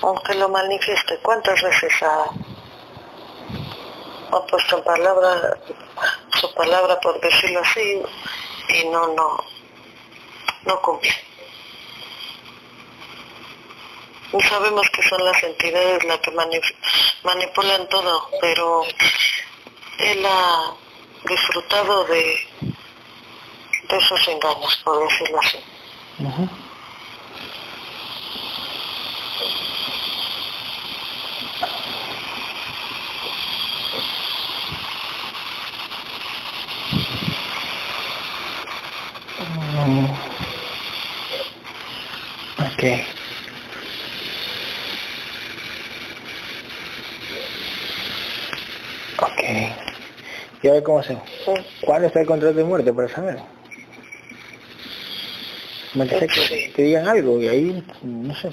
[0.03, 2.25] aunque lo manifieste, ¿cuántas veces ha,
[4.33, 5.59] ha puesto palabra
[6.41, 8.03] su palabra, por decirlo así,
[8.69, 9.45] y no, no,
[10.65, 11.13] no cumple?
[14.49, 16.75] Sabemos que son las entidades las que manip-
[17.25, 18.83] manipulan todo, pero
[19.99, 20.73] él ha
[21.25, 22.49] disfrutado de,
[23.89, 25.59] de esos engaños, por decirlo así.
[42.81, 42.85] Ok.
[49.19, 49.43] Ok.
[50.63, 51.23] Y a ver cómo hacemos.
[51.45, 51.53] Sí.
[51.83, 53.37] ¿Cuándo está el contrato de muerte para saber?
[55.95, 56.73] Me que, Sí.
[56.75, 58.49] que digan algo y ahí, no sé,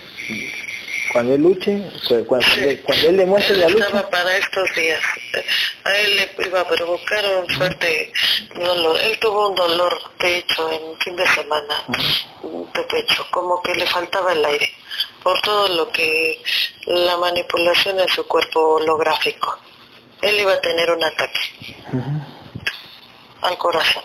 [1.13, 2.79] cuando él luche, cu- cuando, Sí.
[2.83, 4.99] cuando él demuestre la lucha, Estaba para estos días.
[5.87, 8.11] A él le iba a provocar un fuerte
[8.53, 8.99] dolor.
[8.99, 11.85] Él tuvo un dolor, de hecho, en fin de semana
[12.73, 14.69] de pecho, como que le faltaba el aire,
[15.23, 16.43] por todo lo que
[16.87, 19.59] la manipulación en su cuerpo holográfico.
[20.21, 21.77] Él iba a tener un ataque
[23.41, 24.03] al corazón.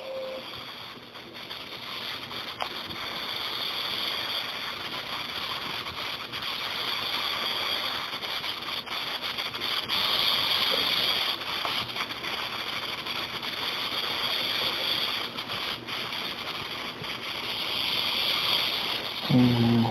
[19.32, 19.86] Mm.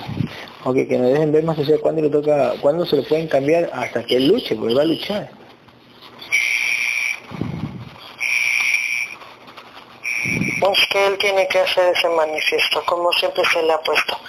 [0.63, 3.69] Ok, que nos dejen ver más allá cuándo le toca, cuándo se lo pueden cambiar
[3.73, 5.31] hasta que él luche, porque va a luchar.
[10.59, 14.19] Pues que él tiene que hacer ese manifiesto, como siempre se le ha puesto.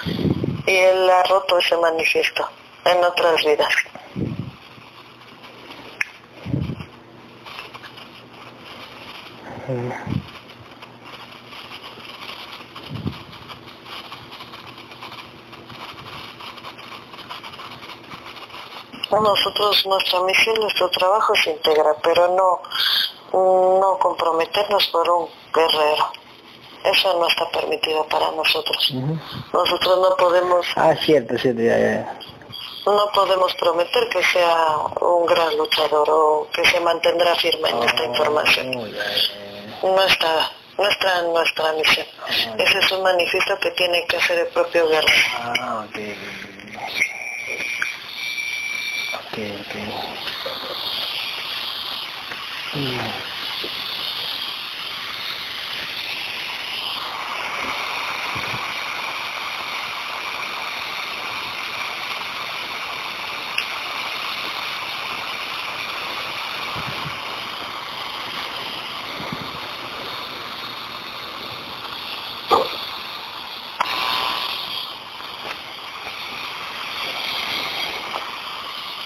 [0.67, 2.49] Y él ha roto ese manifiesto
[2.87, 3.75] en otras vidas.
[9.69, 10.32] Mm.
[19.21, 22.63] Nosotros, nuestra misión, nuestro trabajo se integra, pero no,
[23.33, 26.13] no comprometernos por un guerrero.
[26.85, 28.93] Eso no está permitido para nosotros.
[29.53, 30.67] Nosotros no podemos...
[30.77, 32.19] Ah, cierto, cierto, ya, ya.
[32.87, 38.03] No podemos prometer que sea un gran luchador o que se mantendrá firme en esta
[38.03, 38.71] oh, información.
[39.83, 42.07] No está, no está en nuestra misión.
[42.21, 45.23] Ah, Ese es un manifiesto que tiene que hacer el propio guerrero.
[45.39, 45.87] Ah,
[49.33, 49.39] ok.
[49.61, 50.21] Ok, ok.
[52.75, 53.32] Mm.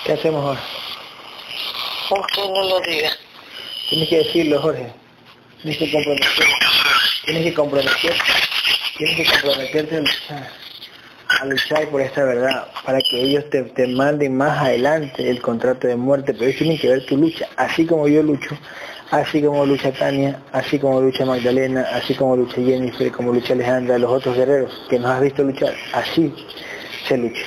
[0.07, 0.61] ¿Qué hacemos ahora?
[2.11, 3.11] Usted no lo diga.
[3.90, 4.86] Tienes que decirlo, Jorge.
[5.61, 6.44] Tienes que comprometerte.
[7.24, 8.09] Tienes que comprometerte.
[8.98, 10.50] Tienes que comprometerte a luchar.
[11.40, 12.68] A luchar por esta verdad.
[12.84, 16.32] Para que ellos te, te manden más adelante el contrato de muerte.
[16.34, 17.48] Pero ellos tienen que ver tu lucha.
[17.57, 18.57] Así como yo lucho.
[19.11, 20.40] Así como lucha Tania.
[20.52, 21.84] Así como lucha Magdalena.
[21.92, 23.11] Así como lucha Jennifer.
[23.11, 23.98] Como lucha Alejandra.
[23.98, 25.74] Los otros guerreros que nos has visto luchar.
[25.92, 26.32] Así
[27.09, 27.42] se lucha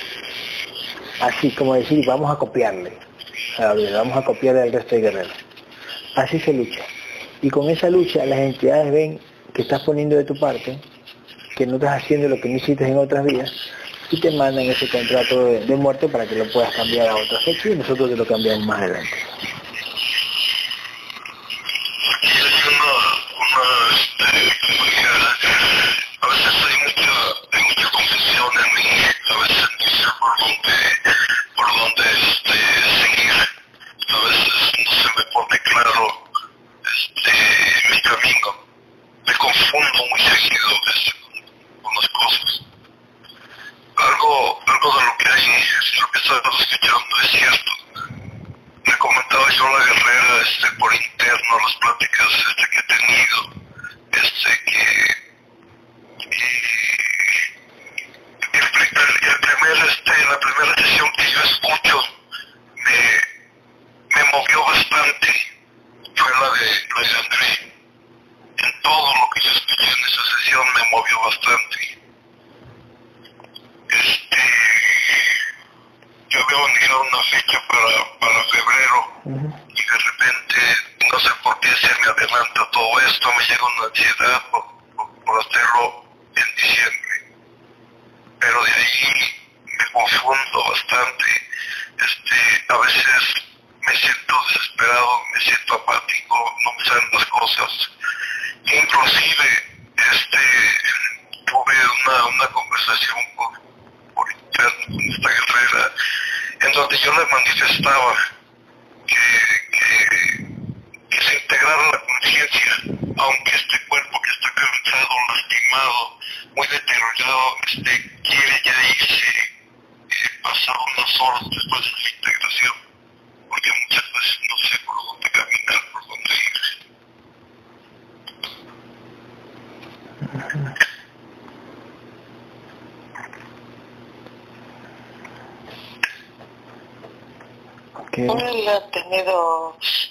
[1.20, 2.92] así como decir, vamos a copiarle,
[3.58, 5.32] vamos a copiarle al resto de guerreros.
[6.16, 6.82] Así se lucha.
[7.42, 9.20] Y con esa lucha las entidades ven
[9.54, 10.78] que estás poniendo de tu parte,
[11.56, 13.52] que no estás haciendo lo que no hiciste en otras vías,
[14.10, 17.68] y te mandan ese contrato de, muerte para que lo puedas cambiar a otra fecha
[17.70, 19.16] y nosotros te lo cambiamos más adelante.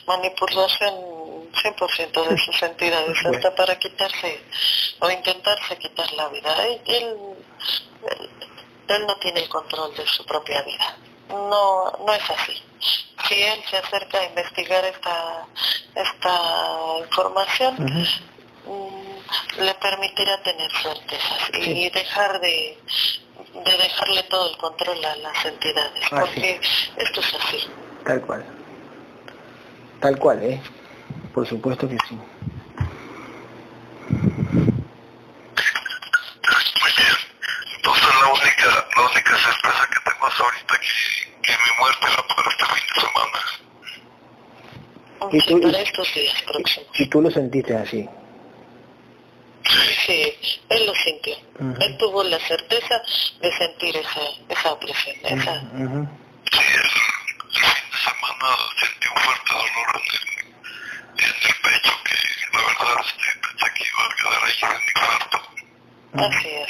[0.09, 0.93] Manipulación
[1.53, 4.41] 100% de sus entidades, hasta para quitarse
[4.99, 6.65] o intentarse quitar la vida.
[6.65, 6.81] Él,
[8.87, 10.97] él, no tiene el control de su propia vida.
[11.29, 12.61] No, no es así.
[13.27, 15.45] Si él se acerca a investigar esta,
[15.93, 16.35] esta
[17.05, 17.75] información,
[18.65, 22.77] mm, le permitirá tener certezas y dejar de,
[23.53, 26.59] de dejarle todo el control a las entidades, porque
[26.97, 27.67] esto es así.
[28.05, 28.58] Tal cual.
[29.99, 30.61] Tal cual, ¿eh?
[31.33, 32.17] Por supuesto que sí.
[37.75, 40.87] Entonces la única, la única certeza que tengo es ahorita que,
[41.41, 43.39] que mi muerte va para este fin de semana.
[45.31, 45.53] ¿Y tú.
[46.95, 48.09] ¿Y tú lo sentiste así?
[50.05, 50.33] Sí,
[50.69, 51.35] él lo sintió.
[51.81, 53.01] Él tuvo la certeza
[53.41, 55.61] de sentir esa, esa opresión, esa...
[56.51, 56.59] Sí,
[58.39, 63.73] semana sentí un fuerte dolor en el, en el pecho que la verdad este, pensé
[63.73, 65.37] que iba a quedar ahí en mi cuarto.
[66.13, 66.69] Así es.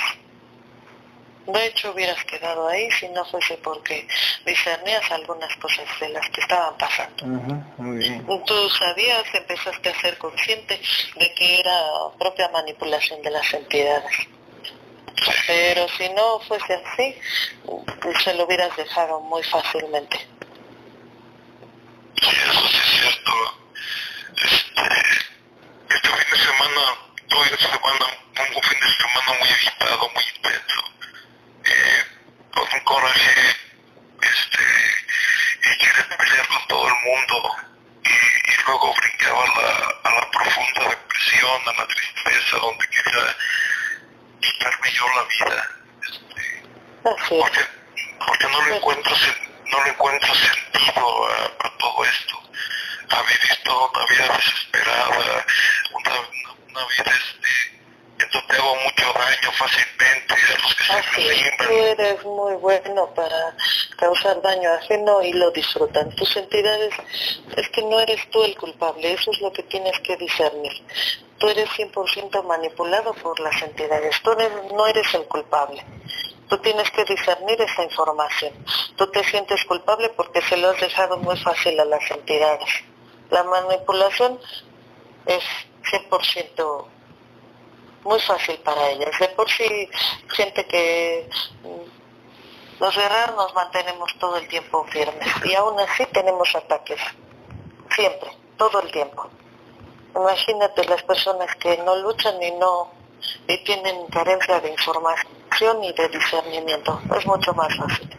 [1.48, 4.08] De hecho, hubieras quedado ahí si no fuese porque
[4.46, 7.26] discernías algunas cosas de las que estaban pasando.
[7.78, 8.26] muy bien.
[8.46, 10.80] Tú sabías, empezaste a ser consciente
[11.16, 11.82] de que era
[12.20, 14.16] propia manipulación de las entidades.
[15.48, 17.16] Pero si no fuese así,
[18.24, 20.28] se lo hubieras dejado muy fácilmente.
[22.22, 23.34] Sí, eso sí es cierto.
[24.38, 24.84] Este,
[25.90, 26.82] este fin de semana,
[27.30, 28.06] todo fin de semana,
[28.56, 30.84] un fin de semana muy agitado, muy intenso.
[31.66, 32.04] Eh,
[32.54, 33.56] con un coraje,
[34.22, 34.64] este,
[35.64, 37.56] y querer pelear con todo el mundo.
[38.04, 43.38] Y, y luego brincaba a la, a la profunda depresión, a la tristeza, donde quería
[44.42, 45.70] quitarme yo la vida.
[46.04, 46.64] Este,
[47.30, 47.60] porque,
[48.26, 52.40] porque no le encuentro sen- no le encuentro sentido a, a todo esto
[53.10, 55.46] a vivir toda una vida desesperada
[55.94, 56.12] una,
[56.70, 57.50] una, vida este
[58.24, 61.58] en donde hago mucho daño fácilmente a los que se Así me es.
[61.58, 63.56] Tú eres muy bueno para
[63.98, 66.10] causar daño ajeno y lo disfrutan.
[66.16, 66.94] Tus entidades,
[67.56, 70.72] es que no eres tú el culpable, eso es lo que tienes que discernir.
[71.38, 75.84] Tú eres 100% manipulado por las entidades, tú eres- no eres el culpable.
[76.50, 78.52] Tú tienes que discernir esa información.
[78.98, 82.70] Tú te sientes culpable porque se lo has dejado muy fácil a las entidades.
[83.30, 84.40] La manipulación
[85.28, 85.44] es
[85.92, 86.86] 100%
[88.04, 89.12] muy fácil para ellas.
[89.20, 89.88] De por sí,
[90.30, 91.30] gente que
[91.62, 97.00] mm, los guerreros nos mantenemos todo el tiempo firmes y aún así tenemos ataques.
[97.92, 99.30] Siempre, todo el tiempo.
[100.16, 102.92] Imagínate las personas que no luchan y no
[103.48, 107.02] y tienen carencia de información y de discernimiento.
[107.18, 108.10] Es mucho más fácil.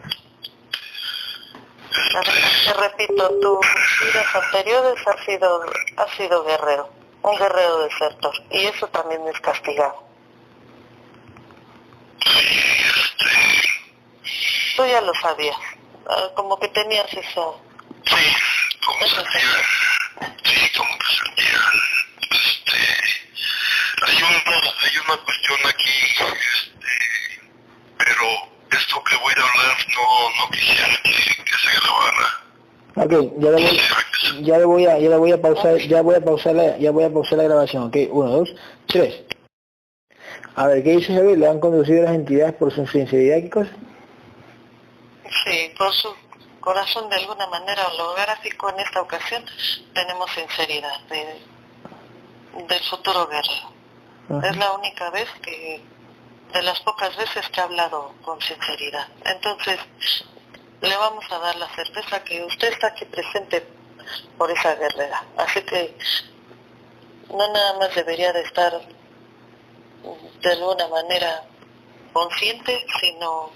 [2.65, 3.65] Te repito, tus
[4.01, 5.65] vidas anteriores has sido,
[5.97, 6.89] has sido guerrero,
[7.23, 10.03] un guerrero desertor, y eso también es castigado.
[14.75, 15.57] Tú ya lo sabías,
[16.07, 17.41] ah, como que tenías esa...
[18.05, 18.35] sí
[18.85, 19.07] como
[20.43, 21.61] sí como que sentía
[22.31, 22.77] este
[24.01, 24.39] hay una
[24.81, 26.70] hay una cuestión aquí este
[28.11, 28.27] pero
[28.71, 32.41] esto que voy a hablar no no quisiera que, que se grabara
[32.93, 33.79] Ok, ya le voy,
[34.43, 36.91] ya le voy a, ya le voy a pausar, ya voy a pausar la, ya
[36.91, 38.53] voy a pausar la grabación, ok, uno, dos,
[38.85, 39.23] tres.
[40.55, 41.37] A ver, ¿qué dice Javier?
[41.37, 43.37] ¿Le han conducido las entidades por su sinceridad?
[43.37, 43.71] ¿Qué cosa?
[45.45, 46.13] Sí, por su
[46.59, 49.45] corazón de alguna manera holográfico en esta ocasión
[49.93, 53.71] tenemos sinceridad de, del futuro guerrero.
[54.29, 54.49] Ajá.
[54.49, 55.81] Es la única vez que,
[56.53, 59.07] de las pocas veces que ha hablado con sinceridad.
[59.25, 59.79] Entonces,
[60.81, 63.65] le vamos a dar la certeza que usted está aquí presente
[64.37, 65.23] por esa guerrera.
[65.37, 65.95] Así que
[67.29, 68.81] no nada más debería de estar
[70.41, 71.43] de alguna manera
[72.11, 73.51] consciente, sino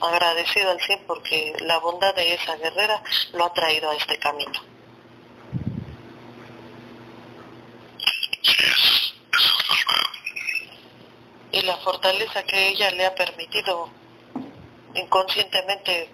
[0.00, 4.60] agradecido al 100 porque la bondad de esa guerrera lo ha traído a este camino.
[11.52, 13.88] Y la fortaleza que ella le ha permitido
[14.94, 16.10] inconscientemente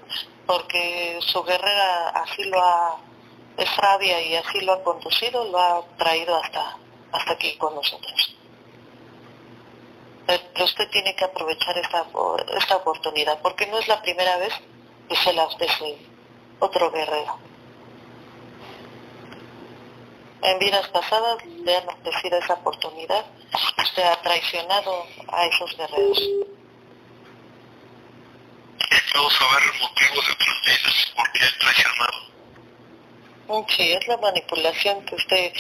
[0.47, 2.97] porque su guerrera así lo ha
[3.57, 6.77] es sabia y así lo ha conducido lo ha traído hasta
[7.11, 8.35] hasta aquí con nosotros.
[10.27, 12.05] Pero usted tiene que aprovechar esta
[12.57, 14.53] esta oportunidad porque no es la primera vez
[15.09, 15.99] que se la ofrece
[16.59, 17.48] otro guerrero
[20.43, 23.25] en vidas pasadas le han ofrecido esa oportunidad
[23.83, 26.23] usted ha traicionado a esos guerreros
[29.13, 32.29] puedo saber el motivo de otras vidas por qué he traicionado
[33.69, 35.53] Sí, es la manipulación que usted,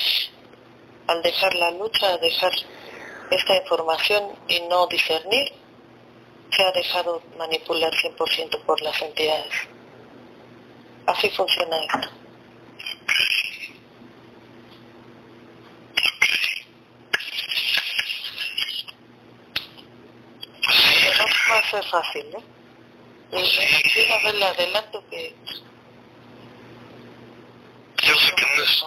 [1.06, 2.52] al dejar la lucha, al dejar
[3.30, 5.52] esta información y no discernir,
[6.50, 9.54] se ha dejado manipular 100% por las entidades.
[11.06, 12.10] Así funciona esto.
[21.18, 22.26] No va a ser fácil,
[23.30, 25.34] una vez le adelanto que
[28.02, 28.80] yo sé que no es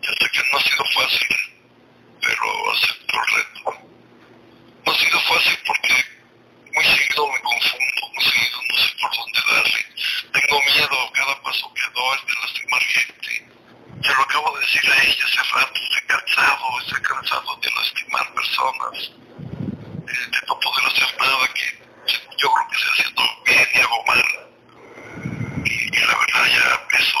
[0.00, 1.36] yo sé que no ha sido fácil
[2.20, 3.72] pero acepto el reto.
[4.86, 5.94] No ha sido fácil porque
[6.74, 9.86] muy seguido me confundo muy seguido no sé por dónde darle.
[10.32, 13.48] Tengo miedo a cada paso que doy de lastimar gente.
[14.02, 18.34] Se lo acabo de decir a ella hace rato estoy cansado estoy cansado de lastimar
[18.34, 19.12] personas
[20.08, 21.83] eh, de no poder hacer nada que
[22.44, 24.22] yo creo que se haciendo bien y hago mal.
[25.64, 26.66] Y, la verdad ya
[26.98, 27.20] eso,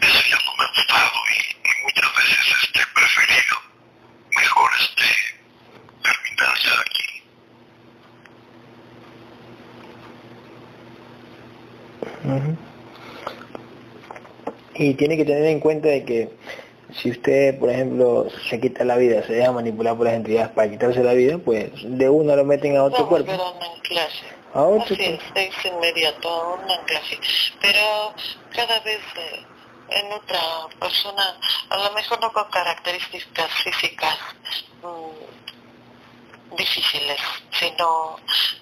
[0.00, 1.38] eso ya no me ha gustado y,
[1.84, 3.56] muchas veces este, preferido
[4.34, 5.08] mejor este,
[6.02, 7.08] terminar ya aquí.
[12.24, 12.56] Uh.
[14.74, 16.36] Y tiene que tener en cuenta de que
[17.00, 20.70] si usted, por ejemplo, se quita la vida, se deja manipular por las entidades para
[20.70, 23.30] quitarse la vida, pues de uno lo meten a otro no, cuerpo.
[23.30, 24.24] Pero en clase.
[24.54, 27.18] A otro Así es, es inmediato, a un anclaje.
[27.60, 28.14] Pero
[28.54, 29.44] cada vez eh,
[29.90, 30.40] en otra
[30.80, 31.36] persona,
[31.68, 34.16] a lo mejor no con características físicas
[34.82, 37.20] mm, difíciles,
[37.52, 38.16] sino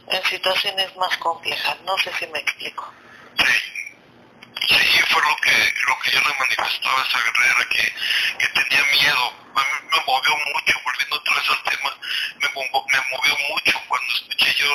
[0.09, 1.77] en situaciones más complejas.
[1.85, 2.93] No sé si me explico.
[5.15, 7.95] Fue lo que, lo que yo le manifestaba a esa guerrera, que,
[8.37, 9.33] que tenía miedo.
[9.55, 11.97] A mí me movió mucho, volviendo otra vez al tema,
[12.41, 14.75] me, me movió mucho cuando escuché yo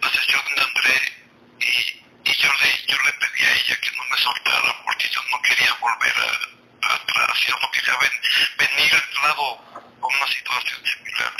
[0.00, 1.12] la sesión de André
[1.60, 5.20] y, y yo, le, yo le pedí a ella que no me soltara porque yo
[5.30, 8.12] no quería volver a, a atrás, yo no quería ven,
[8.56, 9.60] venir al lado
[10.00, 11.32] con una situación similar.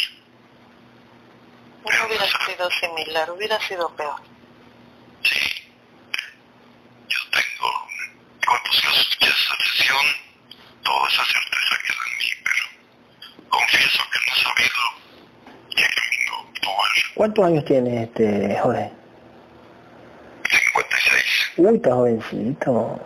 [1.88, 4.20] No hubiera sido similar, hubiera sido peor.
[5.22, 5.55] Sí.
[8.46, 10.06] Cuando se escuché esa sesión,
[10.84, 14.82] toda esa certeza queda en mí, pero confieso que no he sabido
[15.74, 16.90] qué camino tomar.
[17.14, 18.92] ¿Cuántos años tiene este Jorge?
[20.48, 21.24] 56.
[21.58, 23.00] Uy, está jovencito.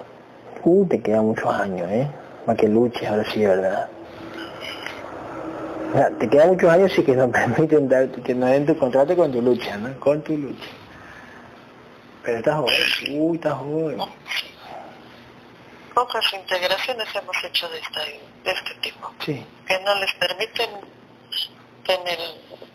[0.64, 2.10] Uy, te quedan muchos años, ¿eh?
[2.44, 3.88] Para que luches, ahora sí, ¿verdad?
[5.90, 8.76] O sea, te quedan muchos años y que nos permiten dar, que nos den tu
[8.76, 9.98] contrato con tu lucha, ¿no?
[9.98, 10.68] Con tu lucha.
[12.24, 12.74] Pero estás joven.
[13.18, 13.98] Uy, estás joven.
[15.94, 18.20] Pocas integraciones hemos hecho de, esta, de
[18.52, 19.44] este tipo, Sí.
[19.66, 20.70] que no les permiten
[21.84, 22.18] tener,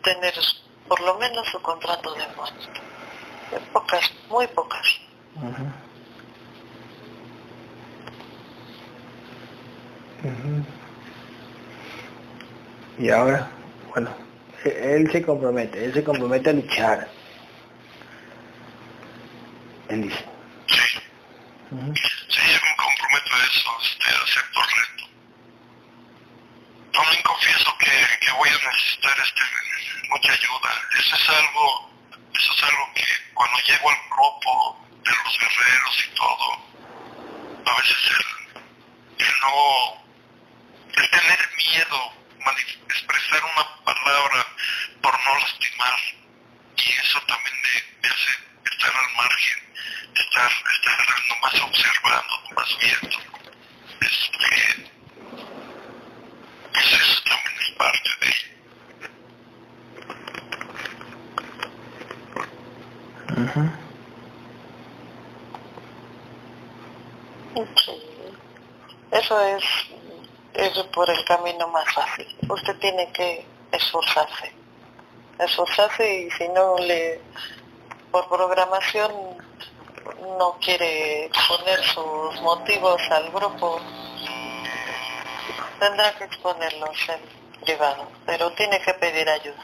[0.04, 0.34] tener
[0.88, 2.70] por lo menos su contrato de muerte.
[3.72, 4.86] Pocas, muy pocas.
[12.98, 13.50] Y ahora,
[13.92, 14.10] bueno,
[14.64, 17.08] e- él se compromete, él se compromete a luchar.
[19.90, 20.16] Él dice.
[20.18, 21.02] sí,
[21.70, 25.04] yo me comprometo a eso, este, acepto el reto.
[26.94, 29.42] También confieso que, que voy a necesitar este,
[30.10, 30.82] mucha ayuda.
[31.00, 31.92] Eso es algo,
[32.34, 36.66] eso es algo que cuando llego al grupo de los guerreros y todo,
[37.66, 40.06] a veces el, el no,
[40.96, 42.14] el tener miedo,
[42.90, 44.48] expresar una palabra
[45.02, 46.00] por no lastimar,
[46.78, 48.32] y eso también me, me hace
[48.72, 49.65] estar al margen,
[50.16, 53.18] estar, estar nomás observando, nomás viendo.
[54.02, 54.50] Este,
[56.74, 58.32] pues eso también es parte de.
[67.86, 67.96] Sí.
[69.12, 69.64] Eso es,
[70.54, 72.28] es por el camino más fácil.
[72.50, 74.52] Usted tiene que esforzarse.
[75.40, 77.22] Esforzarse y si no le,
[78.12, 79.12] por programación,
[80.38, 83.80] no quiere poner sus motivos al grupo,
[85.80, 89.64] tendrá que exponerlos en privado, pero tiene que pedir ayuda.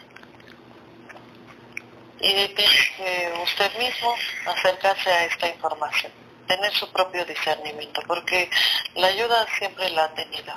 [2.20, 6.12] Y tiene que usted mismo acercarse a esta información,
[6.48, 8.50] tener su propio discernimiento, porque
[8.96, 10.54] la ayuda siempre la ha tenido.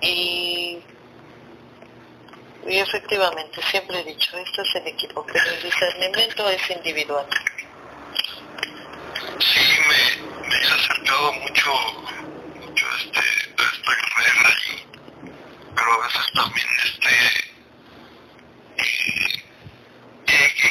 [0.00, 0.82] Y,
[2.66, 7.26] y efectivamente, siempre he dicho, esto es en equipo, pero el discernimiento es individual.
[9.40, 11.72] Sí me, he acercado mucho,
[12.60, 14.86] mucho a, este, a esta guerrera y,
[15.74, 17.54] pero a veces también este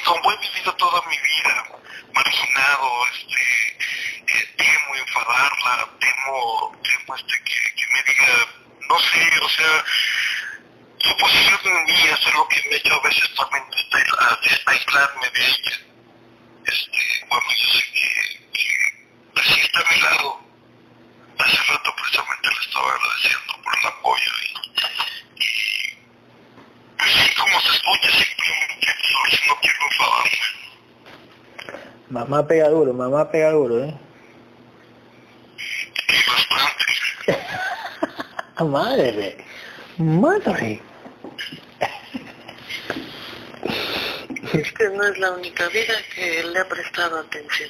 [0.05, 1.65] como he vivido toda mi vida
[2.13, 8.47] marginado, este eh, temo enfadarla, temo, temo este que, me diga,
[8.89, 9.85] no sé, o sea,
[10.99, 14.71] su posición en mí es lo que me ha hecho a veces también este, a-
[14.71, 15.77] aislarme de ella.
[16.65, 20.39] Este, bueno, yo sé que, que así está a mi lado.
[21.39, 24.45] Hace rato precisamente le estaba agradeciendo por el apoyo y,
[25.43, 25.47] y
[26.97, 30.39] pues sí, como se escucha, simplemente no, no quiero enfadarme.
[32.09, 33.93] Mamá pega duro, mamá pega duro, ¿eh?
[36.07, 36.85] Y bastante.
[38.63, 39.37] Madre,
[39.97, 40.81] madre.
[44.53, 47.69] Esta no es la única vida que le ha prestado atención.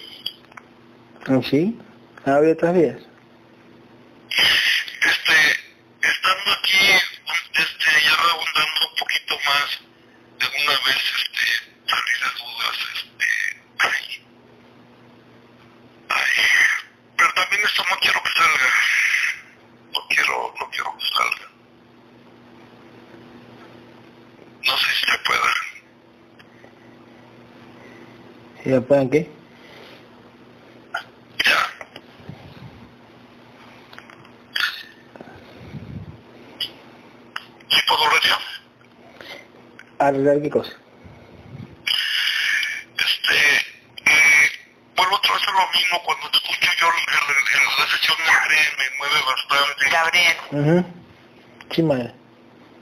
[1.49, 1.79] ¿Sí?
[2.25, 2.97] ¿Ha habido otras vías?
[4.29, 5.37] Este,
[6.01, 6.77] estando aquí,
[7.53, 9.79] este, ya abundando un poquito más,
[10.39, 11.45] de una vez, este,
[11.87, 13.27] salí de dudas, este,
[13.79, 14.25] ay,
[16.09, 16.31] ay,
[17.17, 18.69] pero también esto no quiero que salga,
[19.93, 21.47] no quiero, no quiero que salga.
[24.65, 25.53] No sé si se pueda.
[28.65, 29.29] ¿Y ya puedan qué?
[31.45, 31.67] Ya,
[40.07, 40.71] ¿Arreglar qué cosa?
[42.97, 43.35] Este,
[44.05, 44.49] eh,
[44.97, 48.83] vuelvo otra vez a lo mismo, cuando escucho yo el, el, el, la sesión me,
[48.83, 49.89] me mueve bastante.
[49.89, 50.93] Gabriel, Ujú.
[51.73, 52.13] Sí, madre.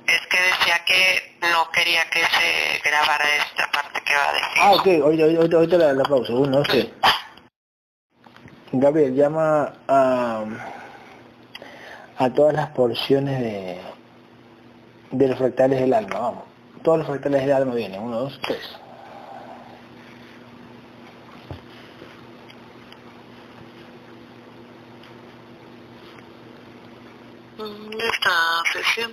[0.07, 4.49] es que decía que no quería que se grabara esta parte que va a decir.
[4.57, 6.91] Ah, ok, ahorita, ahorita, ahorita la, la pausa, uno, no sé.
[8.73, 10.43] Gabriel, llama a,
[12.17, 13.79] a todas las porciones de,
[15.11, 16.43] de los fractales del alma, vamos.
[16.83, 18.59] Todos los fractales del alma vienen, uno, dos, tres.
[27.57, 29.11] Mm, Esta sesión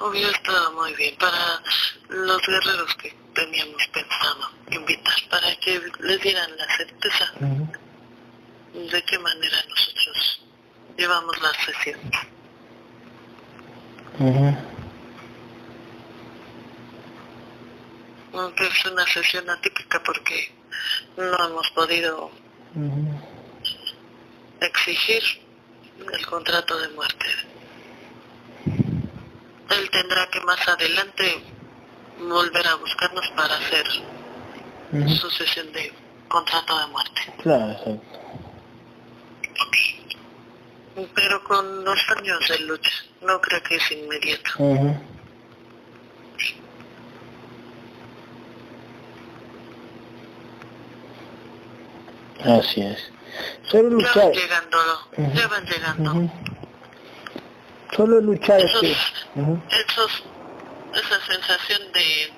[0.00, 1.62] hubiera estado muy bien para
[2.08, 7.32] los guerreros que teníamos pensado invitar, para que les dieran la certeza
[8.74, 10.42] de qué manera nosotros
[10.96, 12.00] llevamos la sesión.
[14.18, 14.71] Ujú.
[18.42, 20.52] Aunque es una sesión atípica porque
[21.16, 22.32] no hemos podido
[24.60, 25.22] exigir
[26.12, 27.26] el contrato de muerte.
[29.70, 31.44] Él tendrá que más adelante
[32.18, 33.86] volver a buscarnos para hacer
[35.20, 35.92] su sesión de
[36.26, 37.20] contrato de muerte.
[37.44, 38.18] Claro, exacto.
[41.14, 44.50] Pero con los años de lucha, no creo que es inmediato.
[52.44, 53.10] Así es.
[53.68, 54.24] Solo Ya luchar.
[54.24, 54.78] van llegando,
[55.34, 56.32] ya van llegando.
[57.96, 59.26] Solo luchar es Esos.
[59.34, 59.60] Ujú.
[59.70, 60.24] esos,
[60.94, 62.32] esa sensación de,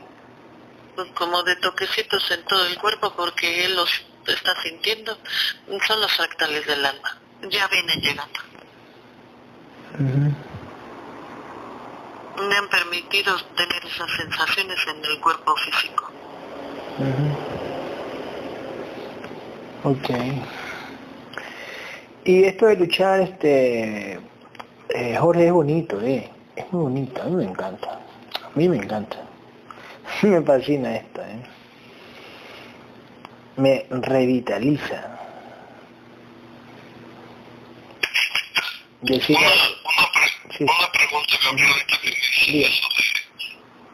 [0.97, 3.91] pues, como de toquecitos en todo el cuerpo porque él los
[4.27, 5.19] está sintiendo,
[5.87, 7.19] son los fractales del alma.
[7.51, 8.41] Ya vienen llegando.
[12.49, 16.11] Me han permitido tener esas sensaciones en el cuerpo físico.
[19.85, 20.09] Ok.
[22.25, 24.19] Y esto de luchar, este,
[24.89, 26.31] eh, Jorge, es bonito, eh.
[26.57, 27.93] Es muy bonito, a mí me encanta.
[28.43, 29.19] A mí me encanta.
[30.29, 31.43] me fascina esto, eh.
[33.57, 35.11] Me revitaliza.
[39.03, 40.65] Decir, Una, una, pre- Sí.
[40.65, 42.17] una pregunta, ahorita que me
[42.53, 42.67] de, de, de,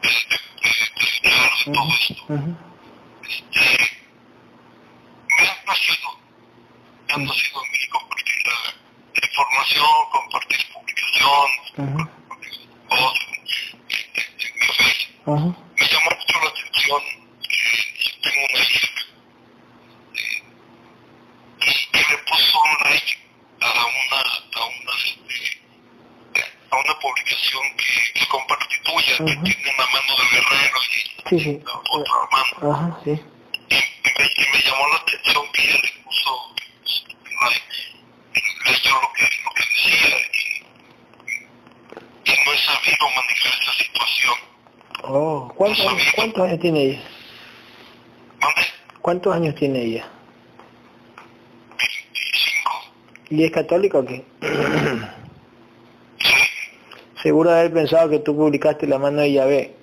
[0.03, 2.15] de luchar, de todo esto.
[2.29, 2.57] Ujú,
[3.29, 3.61] Este,
[5.41, 6.09] me han nacido,
[7.19, 8.75] mí compartir la,
[9.27, 11.99] información, compartir publicaciones, ujú,
[12.29, 13.35] compartir cosas en,
[13.91, 15.27] en, en mi Facebook.
[15.27, 15.49] ujú,
[15.79, 17.03] me llamó mucho la atención
[17.43, 17.57] que
[18.05, 18.89] yo tengo una hija
[20.15, 20.43] eh,
[21.67, 23.13] y que le puso un like
[23.61, 29.87] a una a una este, a una publicación que, que compartí tuya que tiene una
[29.87, 31.53] mano de guerrero y Sí, sí.
[31.65, 33.11] la otra mano Ajá, sí.
[33.11, 33.79] y, y
[34.19, 36.57] me, y me llamó la atención que ella le puso un
[37.41, 37.65] like
[38.35, 44.37] y leyó lo que lo que decía y, y no he sabido manejar esa situación
[45.03, 47.01] Oh, ¿cuántos, años- ¿cuántos años tiene ella?
[49.03, 50.09] ¿Cuántos años tiene ella?
[51.79, 52.71] 25
[53.29, 54.25] ¿Y es católica o qué?
[57.23, 59.75] Seguro de haber pensado que tú publicaste la mano de Yahvé.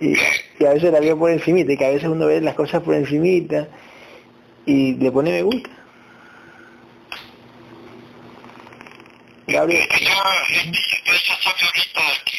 [0.00, 0.12] y,
[0.60, 2.80] y a veces la veo por encimita, y que a veces uno ve las cosas
[2.82, 3.66] por encimita
[4.66, 5.70] y le pone me gusta.
[9.48, 9.88] Gabriel.
[10.00, 10.12] Ella,
[10.52, 12.31] ella sabe ahorita que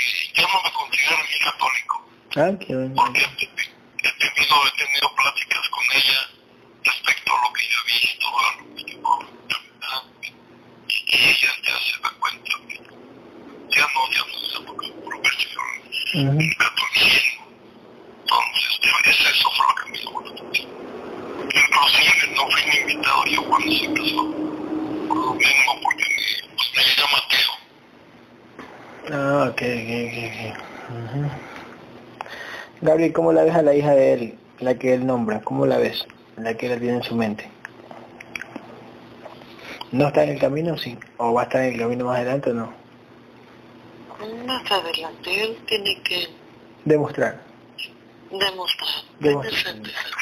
[0.43, 2.93] yo no me considero ni católico, Ah, qué bueno.
[2.95, 6.29] porque he tenido, he tenido pláticas con ella
[6.83, 8.93] respecto a lo que yo he visto, a lo que yo
[10.87, 12.75] y ella ya se da cuenta que
[13.79, 15.47] ya no, ya no se va por verse
[16.15, 16.39] Ujú.
[16.39, 17.47] el catolicismo.
[18.21, 19.97] Entonces, es eso fue lo que me
[20.29, 20.69] atención.
[21.53, 24.23] Inclusive no fui ni invitado yo cuando se casó,
[25.07, 27.53] por lo mismo, porque me, pues, me llama ateo.
[29.11, 30.57] Ah, ok, ok, ok, ok.
[30.89, 31.29] Ujú.
[32.81, 35.41] Gabriel, ¿cómo la ves a la hija de él, la que él nombra?
[35.41, 36.05] ¿Cómo la ves?
[36.37, 37.49] La que él tiene en su mente.
[39.91, 40.97] ¿No está en el camino, sí?
[41.17, 42.73] ¿O va a estar en el camino más adelante o no?
[44.47, 46.27] Más adelante, él tiene que
[46.85, 47.39] Demostrar.
[48.31, 48.89] demostrar,
[49.19, 49.75] Demostrar.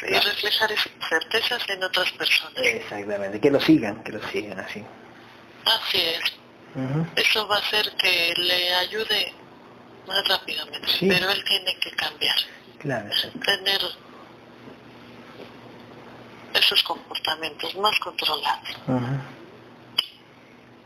[0.08, 2.58] y reflejar esas certezas en otras personas.
[2.62, 4.84] Exactamente, que lo sigan, que lo sigan así.
[5.64, 6.41] Así es
[7.16, 9.34] eso va a hacer que le ayude
[10.06, 10.88] más rápidamente.
[11.00, 12.36] Pero él tiene que cambiar.
[12.78, 13.10] Claro.
[13.44, 13.80] Tener
[16.54, 18.68] esos comportamientos más controlados.
[18.86, 19.20] Uh -huh.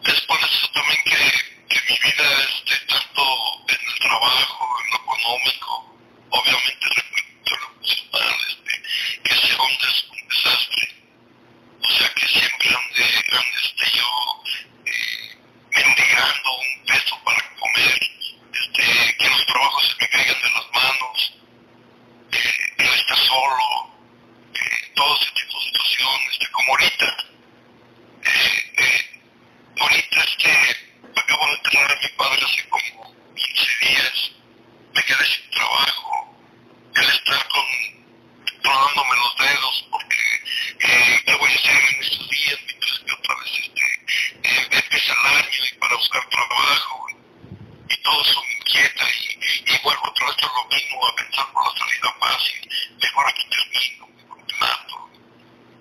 [0.05, 3.22] Es por eso también que, mi vida, este, tanto
[3.68, 5.97] en el trabajo, en lo económico,
[6.30, 8.72] obviamente repito lo principal, este,
[9.24, 9.72] que sea un,
[10.20, 10.95] un desastre.
[11.82, 14.07] O sea, que siempre ande, ande este yo
[16.16, 18.00] esperando un peso para comer,
[18.52, 21.34] este, que los trabajos se me caigan de las manos,
[22.32, 23.90] eh, que no está solo,
[24.54, 27.16] eh, todo ese tipo de situaciones, este, como ahorita.
[28.24, 29.20] Eh, eh,
[29.78, 30.76] ahorita este,
[31.16, 34.30] acabo de enterrar a mi padre hace como 15 días,
[34.94, 36.38] me quedé sin trabajo,
[36.94, 37.66] el estar con
[38.62, 40.16] tronándome los dedos porque
[40.80, 43.00] eh, ¿qué voy a hacer en estos días mientras
[44.43, 47.07] este, año y para buscar trabajo
[47.89, 51.47] y todo eso me inquieta y, y vuelvo otra vez a lo mismo a pensar
[51.53, 52.70] por la salida fácil,
[53.03, 55.11] mejor aquí termino, mejor me mato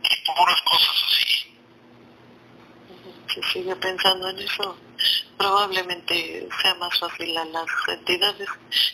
[0.04, 1.26] y puras cosas así.
[3.34, 4.78] Si sigue pensando en eso,
[5.38, 8.50] probablemente sea más fácil a las entidades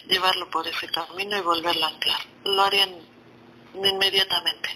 [0.07, 2.21] llevarlo por ese camino y volverlo a anclar.
[2.43, 2.89] Lo harían
[3.75, 4.69] inmediatamente.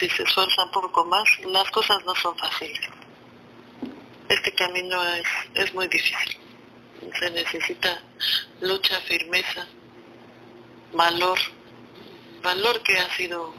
[0.00, 2.80] Si se esfuerzan un poco más, las cosas no son fáciles.
[4.30, 6.38] Este camino es, es muy difícil.
[7.18, 8.02] Se necesita
[8.62, 9.66] lucha, firmeza,
[10.94, 11.38] valor,
[12.42, 13.54] valor que ha sido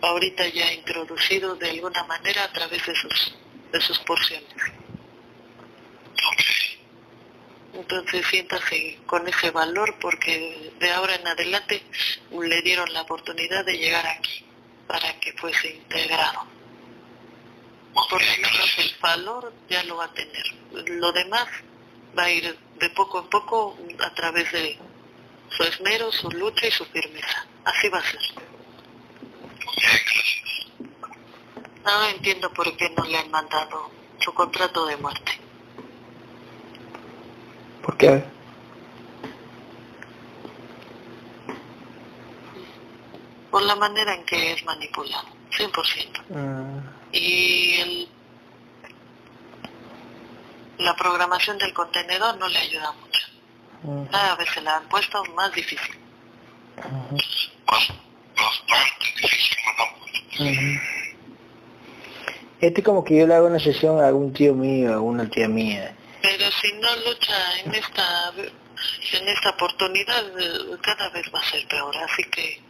[0.00, 3.36] ahorita ya introducido de alguna manera a través de sus,
[3.72, 4.54] de sus porciones.
[7.74, 11.82] Entonces siéntase con ese valor porque de ahora en adelante
[12.30, 14.46] le dieron la oportunidad de llegar aquí
[14.86, 16.46] para que fuese integrado.
[17.92, 20.44] Por lo menos el valor ya lo va a tener.
[20.88, 21.46] Lo demás
[22.16, 24.78] va a ir de poco a poco a través de
[25.48, 27.46] su esmero, su lucha y su firmeza.
[27.64, 28.20] Así va a ser.
[31.84, 35.32] No entiendo por qué no le han mandado su contrato de muerte.
[37.82, 38.24] ¿Por qué?
[43.52, 46.22] Por la manera en que es manipulado, 100%.
[46.30, 46.78] Mm,
[47.12, 48.08] Y el,
[50.78, 53.20] la programación del contenedor no le ayuda mucho.
[53.82, 55.94] mm, Cada vez se la han puesto más difícil.
[56.78, 57.16] ujú.
[62.60, 65.28] Este es como que yo le hago una sesión a algún tío mío, a una
[65.28, 65.94] tía mía.
[66.22, 68.32] Pero si no lucha en esta
[69.12, 70.24] en esta oportunidad,
[70.80, 71.94] cada vez va a ser peor.
[71.98, 72.60] Así que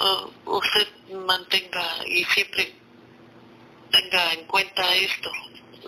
[0.00, 0.86] uh, usted
[1.26, 2.74] mantenga y siempre
[3.90, 5.30] tenga en cuenta esto.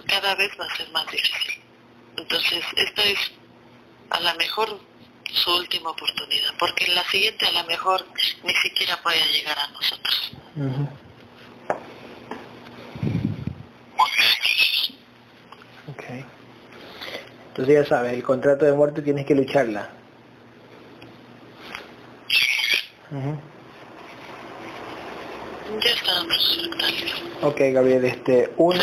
[0.06, 1.60] Cada vez va a ser más difícil.
[2.16, 3.18] Entonces, esta es
[4.10, 4.80] a lo mejor
[5.30, 8.06] su última oportunidad, porque en la siguiente a lo mejor
[8.42, 10.32] ni siquiera pueda llegar a nosotros.
[10.56, 10.88] Ujú.
[13.96, 14.90] Muy bien, gracias.
[15.88, 16.04] Ok.
[17.48, 19.90] Entonces ya sabes, el contrato de muerte tienes que lucharla.
[23.10, 23.40] Ujú.
[25.68, 25.94] Ya
[26.68, 27.14] Natalia.
[27.42, 28.80] Ok, Gabriel, este, uno...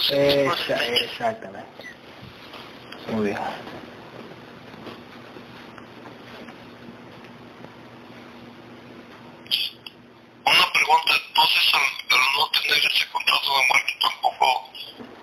[0.00, 1.68] Se por Esa- exactamente.
[3.08, 3.38] Muy bien.
[10.44, 11.80] Una pregunta, entonces al,
[12.18, 14.70] al no tener ese contrato de muerte tampoco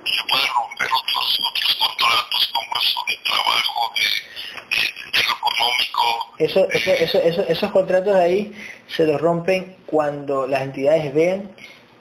[0.06, 1.40] se puede romper otros
[1.80, 6.34] contratos como eso de trabajo, de, económico.
[6.38, 8.54] Eso, eso, eso, eso- esos contratos ahí
[8.88, 11.52] se los rompen cuando las entidades vean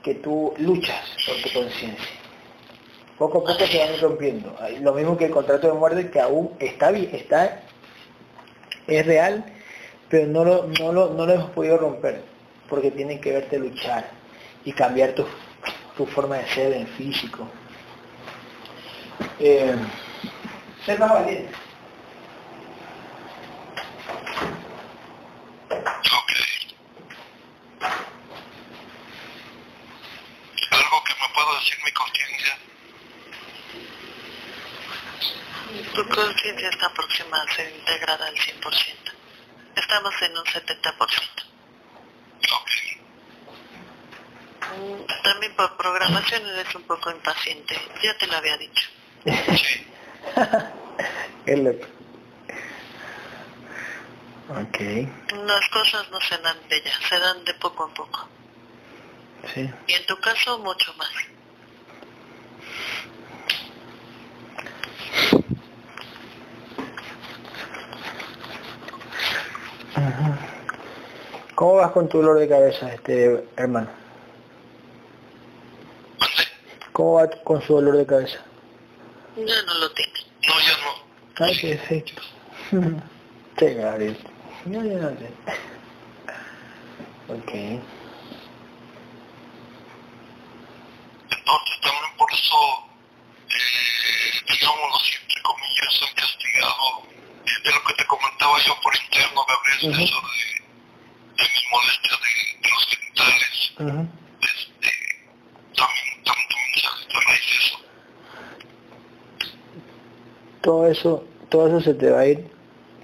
[0.03, 2.09] que tú luchas por tu conciencia.
[3.19, 4.57] Poco a poco se van rompiendo.
[4.81, 7.63] Lo mismo que el contrato de muerte que aún está bien, está,
[8.89, 9.45] es real,
[10.09, 12.23] pero no lo, no lo, no lo hemos podido romper,
[12.69, 14.11] porque tienen que verte luchar
[14.65, 15.25] y cambiar tu,
[15.97, 17.49] tu forma de ser en físico.
[19.39, 19.77] Eh,
[20.85, 21.53] ser más valiente.
[25.71, 26.33] Ok.
[30.71, 32.59] Algo que me pueda decir mi conciencia.
[35.95, 39.13] Tu conciencia está próxima a ser integrada al 100%.
[39.77, 41.45] Estamos en un 70%.
[42.53, 42.71] Ok.
[44.77, 47.77] Mm, También por programación eres un poco impaciente.
[48.03, 48.89] Ya te lo había dicho.
[49.25, 49.87] Sí.
[51.47, 51.87] Qué loco.
[54.51, 54.79] Ok,
[55.47, 58.29] Las cosas no se dan de ya, se dan de poco a poco.
[59.55, 59.71] sí.
[59.87, 61.11] Y en tu caso, mucho más.
[71.55, 73.89] ¿Cómo vas con tu dolor de cabeza, este hermano?
[76.93, 78.39] ¿Cómo va con su dolor de cabeza?
[79.37, 80.13] Ya no lo tiene.
[80.47, 81.45] No, ya no.
[81.45, 82.23] Ay, qué efecto.
[83.59, 84.19] Sí, Gabriel.
[84.67, 85.31] No, ya no sé.
[87.29, 87.53] Ok.
[91.31, 92.57] Entonces también por eso,
[93.49, 97.03] eh, digámoslo así, entre comillas, soy castigado
[97.65, 100.03] de lo que te comentaba yo por interno, Gabriel, Ujú.
[100.05, 104.13] eso de, de mi molestia de, de los genitales también,
[106.25, 107.77] también, también sale de raíz de eso.
[110.65, 112.51] Todo eso, todo eso se te va a ir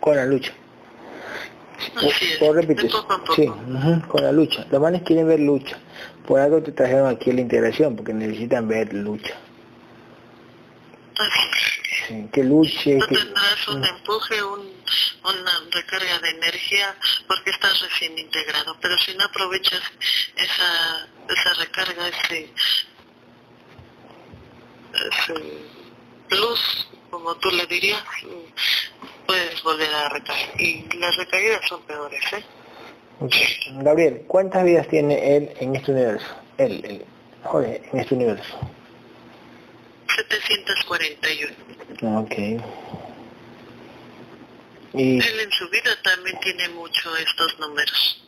[0.01, 0.53] con la lucha.
[2.41, 2.91] por repetir.
[3.37, 3.47] Sí,
[4.09, 4.67] con la lucha.
[4.71, 5.79] Los manes quieren ver lucha.
[6.27, 9.35] Por algo te trajeron aquí la integración, porque necesitan ver lucha.
[12.09, 12.99] Sí, que luche.
[12.99, 14.61] Tú tendrás un empuje, un,
[15.23, 16.97] una recarga de energía,
[17.29, 18.75] porque estás recién integrado.
[18.81, 19.83] Pero si no aprovechas
[20.37, 22.53] esa, esa recarga, ese,
[24.95, 25.35] ese
[26.29, 28.03] plus, como tú le dirías,
[29.27, 30.61] puedes volver a recaer.
[30.61, 32.45] Y las recaídas son peores, ¿eh?
[33.83, 36.27] Gabriel, ¿cuántas vidas tiene él en este universo?
[36.57, 37.05] Él, él,
[37.45, 38.59] joder, en este universo.
[40.17, 42.21] 741.
[42.21, 42.33] Ok.
[44.95, 45.19] Y...
[45.19, 48.25] Él en su vida también tiene mucho estos números.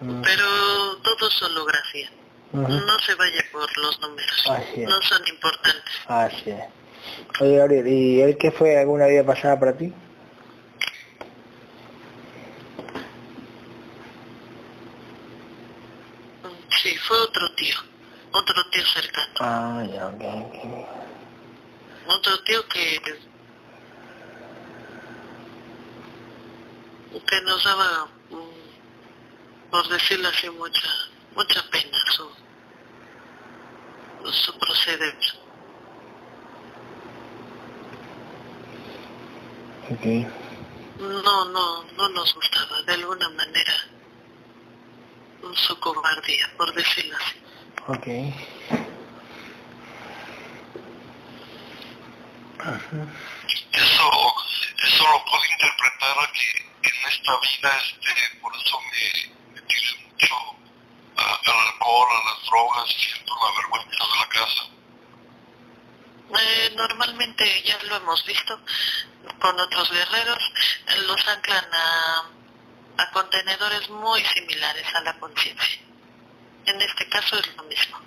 [0.00, 0.22] Mm.
[0.22, 0.44] Pero
[1.02, 2.10] todo holografía.
[2.52, 4.44] No se vaya por los números.
[4.76, 5.92] No son importantes.
[6.06, 6.77] Así es.
[7.40, 9.92] Oye, Gabriel, ¿y él qué fue alguna vida pasada para ti?
[16.82, 17.76] Sí, fue otro tío.
[18.32, 19.34] Otro tío cercano.
[19.40, 20.22] Ah, ya, ok,
[22.06, 23.00] Otro tío que...
[27.28, 30.88] que nos daba, mm, por decirlo así, mucha,
[31.34, 32.30] mucha pena su,
[34.32, 35.14] su proceder.
[40.98, 43.72] No, no, no nos gustaba, de alguna manera,
[45.54, 47.36] su cobardía, por decirlo así.
[47.86, 48.06] Ok.
[53.72, 54.10] Eso,
[54.84, 60.10] eso lo puedo interpretar a que en esta vida, este, por eso me, me tiré
[60.10, 60.34] mucho
[61.16, 64.62] al alcohol, a las drogas, siento la vergüenza de la casa.
[66.40, 68.60] Eh, normalmente ya lo hemos visto
[69.40, 70.52] con otros guerreros,
[71.06, 72.24] los anclan a,
[72.98, 75.80] a contenedores muy similares a la conciencia.
[76.66, 77.98] En este caso es lo mismo.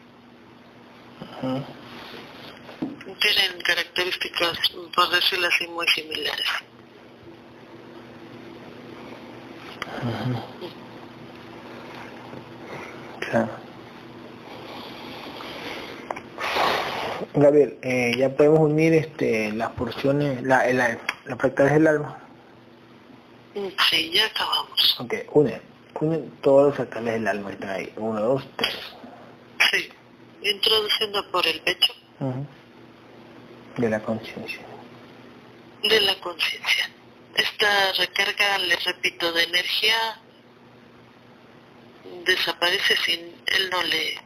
[3.20, 4.58] Tienen características,
[4.96, 6.48] por decirlo así, muy similares.
[17.34, 22.20] Gabriel, eh, ya podemos unir este, las porciones, la, la, las fractales del alma.
[23.90, 25.00] Sí, ya acabamos.
[25.00, 25.62] Ok, une,
[26.00, 27.94] une todos los fractales del alma que están ahí.
[27.98, 28.76] Uno, dos, tres.
[29.72, 29.90] Sí,
[30.44, 31.94] introduciendo por el pecho.
[33.78, 34.62] De la conciencia.
[35.84, 36.90] De la conciencia.
[37.36, 40.20] Esta recarga, les repito, de energía
[42.26, 44.20] desaparece sin él no le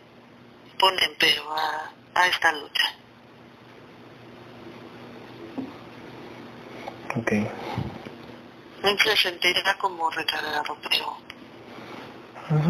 [0.78, 2.96] pone pero a a esta lucha.
[7.18, 7.32] Ok.
[9.04, 11.18] Se sentirá como recargado, pero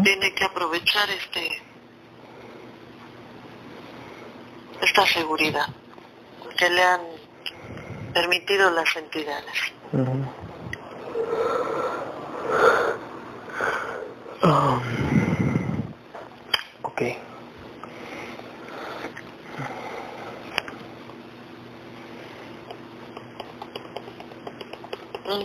[0.02, 1.62] tiene que aprovechar este
[4.80, 5.66] esta seguridad
[6.56, 7.00] que le han
[8.12, 9.72] permitido las entidades.
[16.82, 17.02] ok.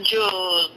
[0.03, 0.69] Yo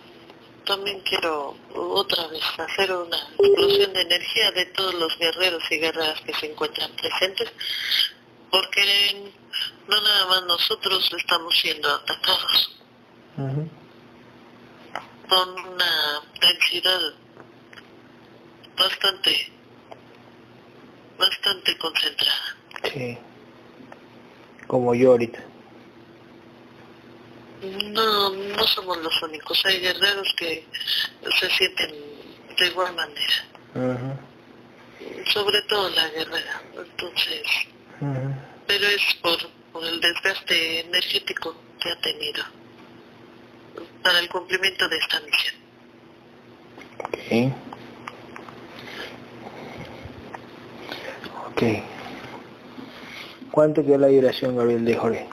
[0.64, 6.20] también quiero otra vez hacer una explosión de energía de todos los guerreros y guerreras
[6.22, 7.52] que se encuentran presentes,
[8.50, 9.30] porque
[9.88, 12.78] no nada más nosotros estamos siendo atacados
[15.28, 17.00] con una densidad
[18.78, 19.52] bastante,
[21.18, 22.56] bastante concentrada.
[22.90, 23.18] Sí,
[24.66, 25.53] como yo ahorita.
[27.64, 29.64] No, no somos los únicos.
[29.64, 30.66] Hay guerreros que
[31.40, 31.90] se sienten
[32.58, 34.14] de igual manera.
[35.32, 36.62] Sobre todo la guerrera.
[36.76, 37.42] Entonces,
[38.66, 39.38] pero es por,
[39.84, 42.44] el desgaste energético que ha tenido
[44.02, 45.54] para el cumplimiento de esta misión.
[47.00, 47.64] Ok.
[51.50, 51.62] Ok.
[53.50, 55.28] ¿Cuánto quedó la duración, Gabriel de Jorge?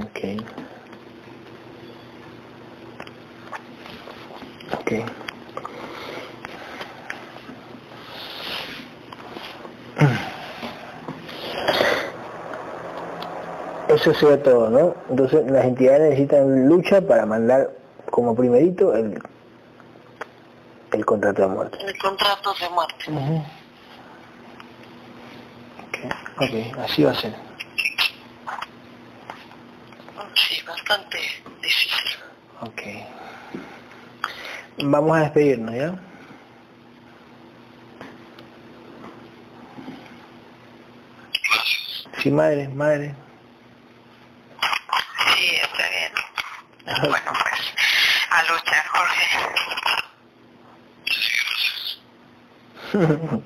[0.00, 0.20] Ok.
[4.72, 4.92] Ok.
[14.08, 14.94] Eso sería todo, ¿no?
[15.10, 17.70] Entonces las entidades necesitan lucha para mandar
[18.10, 19.22] como primerito el,
[20.92, 21.78] el contrato de muerte.
[21.84, 23.04] El contrato de muerte.
[25.84, 25.98] Ok,
[26.36, 26.72] okay.
[26.82, 27.34] así va a ser.
[30.34, 31.18] Sí, bastante
[31.60, 32.18] difícil.
[32.62, 32.82] Ok.
[34.84, 35.94] Vamos a despedirnos, ¿ya?
[42.22, 43.14] Sí, madre, madre.
[45.38, 46.12] Sí, está bien.
[47.00, 47.74] Bueno, pues,
[48.30, 49.24] a luchar, Jorge.
[51.04, 51.20] Sí,
[52.92, 53.42] gracias.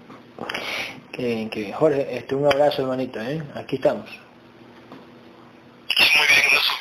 [1.12, 1.72] qué bien, qué bien.
[1.72, 3.43] Jorge, este, un abrazo, hermanito, ¿eh?
[3.57, 4.09] Aquí estamos.
[5.99, 6.78] Muy bien, gracias.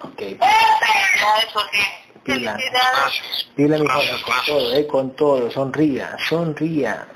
[0.00, 0.18] Ok.
[0.18, 1.80] Felicidades, Jorge.
[2.24, 2.52] Pila.
[2.52, 2.96] Felicidades.
[2.98, 3.48] Gracias.
[3.56, 4.86] Dile a mi Jorge, con todo, ¿eh?
[4.86, 7.08] Con todo, sonría, sonría.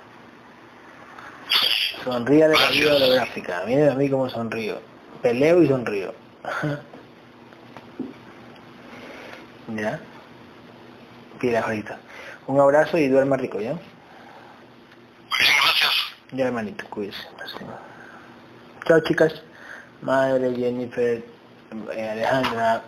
[2.03, 3.63] Sonría de la vida holográfica.
[3.67, 4.81] Miren a mí cómo sonrío.
[5.21, 6.15] Peleo y sonrío.
[9.77, 10.01] ¿Ya?
[11.41, 11.95] Pila, Jorito.
[12.47, 13.73] Un abrazo y duerma rico, ¿ya?
[13.73, 13.81] Bien,
[15.63, 15.93] gracias.
[16.33, 17.23] Ya, hermanito, cuídese.
[18.87, 19.43] Chao, chicas.
[20.03, 21.23] Madre, Jennifer,
[21.93, 22.83] eh, Alejandra,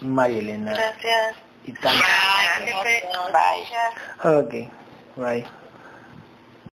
[0.00, 1.36] María Elena Gracias.
[1.64, 2.02] y Tania.
[3.32, 3.66] Bye.
[4.22, 4.38] Bye.
[4.38, 4.70] Ok,
[5.16, 5.65] bye.